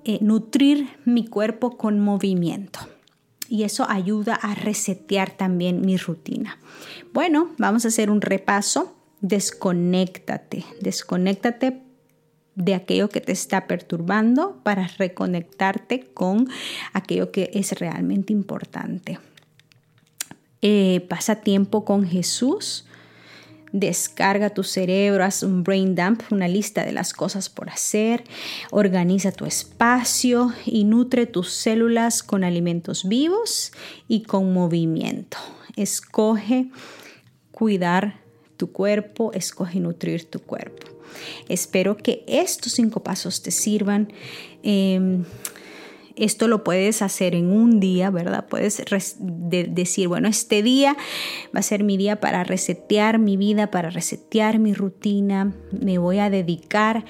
eh, 0.05 0.19
nutrir 0.23 0.89
mi 1.05 1.25
cuerpo 1.25 1.77
con 1.77 2.01
movimiento 2.01 2.81
y 3.49 3.63
eso 3.63 3.87
ayuda 3.89 4.35
a 4.35 4.57
resetear 4.57 5.31
también 5.31 5.83
mi 5.83 5.99
rutina. 5.99 6.59
Bueno, 7.13 7.51
vamos 7.57 7.85
a 7.85 7.89
hacer 7.89 8.11
un 8.11 8.21
repaso. 8.21 8.93
Desconéctate, 9.21 10.65
desconéctate 10.81 11.81
de 12.57 12.75
aquello 12.75 13.09
que 13.09 13.21
te 13.21 13.31
está 13.31 13.69
perturbando 13.69 14.59
para 14.65 14.89
reconectarte 14.99 16.09
con 16.13 16.49
aquello 16.93 17.31
que 17.31 17.53
es 17.55 17.79
realmente 17.79 18.33
importante. 18.33 19.21
Eh, 20.67 21.05
pasa 21.11 21.43
tiempo 21.43 21.85
con 21.85 22.07
Jesús 22.07 22.87
descarga 23.75 24.51
tu 24.51 24.63
cerebro, 24.63 25.25
haz 25.25 25.43
un 25.43 25.65
brain 25.65 25.97
dump, 25.97 26.23
una 26.31 26.47
lista 26.47 26.85
de 26.85 26.93
las 26.93 27.13
cosas 27.13 27.51
por 27.51 27.69
hacer, 27.71 28.23
organiza 28.71 29.33
tu 29.33 29.47
espacio 29.47 30.53
y 30.65 30.85
nutre 30.85 31.27
tus 31.27 31.51
células 31.51 32.23
con 32.23 32.45
alimentos 32.45 33.09
vivos 33.09 33.73
y 34.07 34.23
con 34.23 34.53
movimiento. 34.53 35.39
Escoge 35.75 36.69
cuidar 37.51 38.21
tu 38.57 38.71
cuerpo, 38.71 39.33
escoge 39.33 39.81
nutrir 39.81 40.31
tu 40.31 40.39
cuerpo. 40.39 40.87
Espero 41.49 41.97
que 41.97 42.25
estos 42.29 42.75
cinco 42.75 43.03
pasos 43.03 43.43
te 43.43 43.51
sirvan. 43.51 44.13
Em, 44.63 45.25
esto 46.17 46.49
lo 46.49 46.65
puedes 46.65 47.03
hacer 47.03 47.35
en 47.35 47.51
un 47.51 47.81
día, 47.81 48.11
¿verdad? 48.11 48.47
Puedes 48.47 48.83
decir, 49.19 50.09
bueno, 50.09 50.29
este 50.29 50.63
día 50.63 50.97
va 51.55 51.61
a 51.61 51.63
ser 51.63 51.85
mi 51.85 51.97
día 51.97 52.21
para 52.21 52.45
resetear 52.45 53.19
mi 53.19 53.37
vida, 53.37 53.71
para 53.71 53.91
resetear 53.91 54.59
mi 54.59 54.75
rutina. 54.75 55.55
Me 55.73 55.99
voy 55.99 56.19
a 56.19 56.31
dedicar 56.31 57.05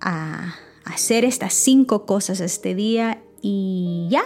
a 0.00 0.54
hacer 0.84 1.24
estas 1.24 1.54
cinco 1.54 2.06
cosas 2.06 2.40
este 2.40 2.74
día 2.74 3.22
y 3.42 4.06
ya. 4.10 4.24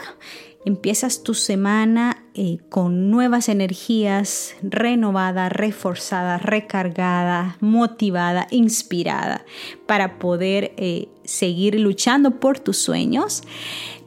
Empiezas 0.69 1.23
tu 1.23 1.33
semana 1.33 2.27
eh, 2.35 2.59
con 2.69 3.11
nuevas 3.11 3.49
energías, 3.49 4.55
renovada, 4.61 5.49
reforzada, 5.49 6.37
recargada, 6.37 7.57
motivada, 7.61 8.47
inspirada, 8.51 9.47
para 9.87 10.19
poder 10.19 10.75
eh, 10.77 11.09
seguir 11.25 11.81
luchando 11.81 12.39
por 12.39 12.61
tus 12.61 12.77
sueños 12.77 13.45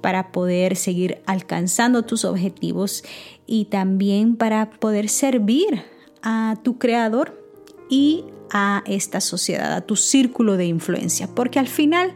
para 0.02 0.32
poder 0.32 0.76
seguir 0.76 1.24
alcanzando 1.26 2.04
tus 2.04 2.26
objetivos 2.26 3.04
y 3.47 3.65
también 3.65 4.36
para 4.36 4.69
poder 4.69 5.10
servir 5.10 5.84
a 6.21 6.58
tu 6.62 6.78
creador 6.78 7.43
y 7.89 8.26
a 8.52 8.84
esta 8.86 9.19
sociedad, 9.19 9.74
a 9.74 9.82
tu 9.82 9.95
círculo 9.95 10.58
de 10.58 10.67
influencia, 10.67 11.28
porque 11.34 11.58
al 11.58 11.67
final 11.67 12.13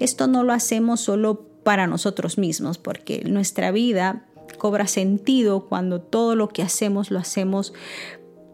esto 0.00 0.26
no 0.26 0.42
lo 0.42 0.52
hacemos 0.52 1.00
solo 1.00 1.53
para 1.64 1.86
nosotros 1.86 2.38
mismos, 2.38 2.78
porque 2.78 3.22
nuestra 3.24 3.70
vida 3.70 4.24
cobra 4.58 4.86
sentido 4.86 5.66
cuando 5.66 6.00
todo 6.00 6.36
lo 6.36 6.48
que 6.48 6.62
hacemos 6.62 7.10
lo 7.10 7.18
hacemos 7.18 7.72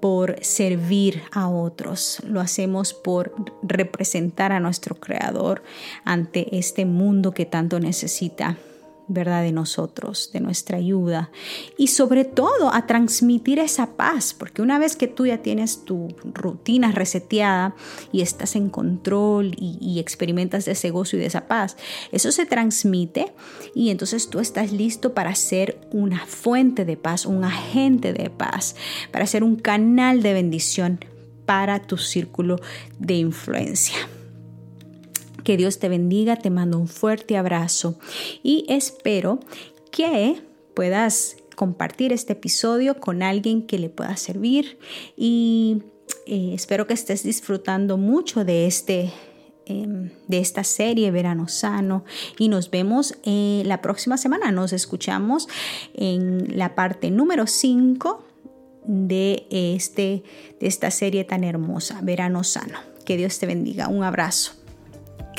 por 0.00 0.42
servir 0.42 1.22
a 1.30 1.48
otros, 1.48 2.20
lo 2.26 2.40
hacemos 2.40 2.94
por 2.94 3.34
representar 3.62 4.50
a 4.52 4.60
nuestro 4.60 4.94
Creador 4.94 5.62
ante 6.04 6.56
este 6.56 6.86
mundo 6.86 7.32
que 7.32 7.44
tanto 7.44 7.80
necesita 7.80 8.56
¿verdad? 9.12 9.42
De 9.42 9.50
nosotros, 9.50 10.30
de 10.32 10.40
nuestra 10.40 10.78
ayuda 10.78 11.30
y 11.76 11.88
sobre 11.88 12.24
todo 12.24 12.72
a 12.72 12.86
transmitir 12.86 13.58
esa 13.58 13.96
paz, 13.96 14.34
porque 14.34 14.62
una 14.62 14.78
vez 14.78 14.94
que 14.94 15.08
tú 15.08 15.26
ya 15.26 15.38
tienes 15.38 15.84
tu 15.84 16.14
rutina 16.32 16.92
reseteada 16.92 17.74
y 18.12 18.20
estás 18.22 18.54
en 18.54 18.70
control 18.70 19.56
y, 19.58 19.98
experimentas 20.00 20.64
de 20.64 20.72
ese 20.72 20.90
gozo 20.90 21.16
y 21.16 21.24
esa 21.24 21.46
paz, 21.46 21.76
eso 22.12 22.30
se 22.32 22.46
transmite 22.46 23.34
y 23.74 23.90
entonces 23.90 24.30
tú 24.30 24.38
estás 24.38 24.72
listo 24.72 25.12
para 25.12 25.34
ser 25.34 25.80
una 25.90 26.24
fuente 26.24 26.84
de 26.84 26.96
paz, 26.96 27.26
un 27.26 27.44
agente 27.44 28.12
de 28.12 28.30
paz, 28.30 28.76
para 29.10 29.26
ser 29.26 29.42
un 29.42 29.56
canal 29.56 30.22
de 30.22 30.32
bendición 30.32 31.04
para 31.44 31.82
tu 31.82 31.98
círculo 31.98 32.60
de 32.98 33.14
influencia. 33.14 33.96
Que 35.44 35.56
Dios 35.56 35.78
te 35.78 35.88
bendiga, 35.88 36.36
te 36.36 36.50
mando 36.50 36.78
un 36.78 36.88
fuerte 36.88 37.36
abrazo 37.36 37.98
y 38.42 38.64
espero 38.68 39.40
que 39.90 40.42
puedas 40.74 41.36
compartir 41.56 42.12
este 42.12 42.32
episodio 42.32 42.98
con 43.00 43.22
alguien 43.22 43.66
que 43.66 43.78
le 43.78 43.90
pueda 43.90 44.16
servir 44.16 44.78
y 45.16 45.82
eh, 46.26 46.52
espero 46.54 46.86
que 46.86 46.94
estés 46.94 47.22
disfrutando 47.22 47.96
mucho 47.96 48.44
de 48.44 48.66
este 48.66 49.12
em, 49.66 50.10
de 50.26 50.38
esta 50.38 50.64
serie 50.64 51.10
Verano 51.10 51.48
Sano 51.48 52.04
y 52.38 52.48
nos 52.48 52.70
vemos 52.70 53.14
eh, 53.24 53.62
la 53.66 53.82
próxima 53.82 54.16
semana. 54.16 54.50
Nos 54.52 54.72
escuchamos 54.72 55.48
en 55.94 56.56
la 56.56 56.74
parte 56.74 57.10
número 57.10 57.46
5 57.46 58.24
de, 58.84 59.46
este, 59.50 60.22
de 60.58 60.66
esta 60.66 60.90
serie 60.90 61.24
tan 61.24 61.44
hermosa, 61.44 62.00
Verano 62.02 62.44
Sano. 62.44 62.78
Que 63.04 63.16
Dios 63.16 63.38
te 63.38 63.46
bendiga. 63.46 63.88
Un 63.88 64.04
abrazo. 64.04 64.59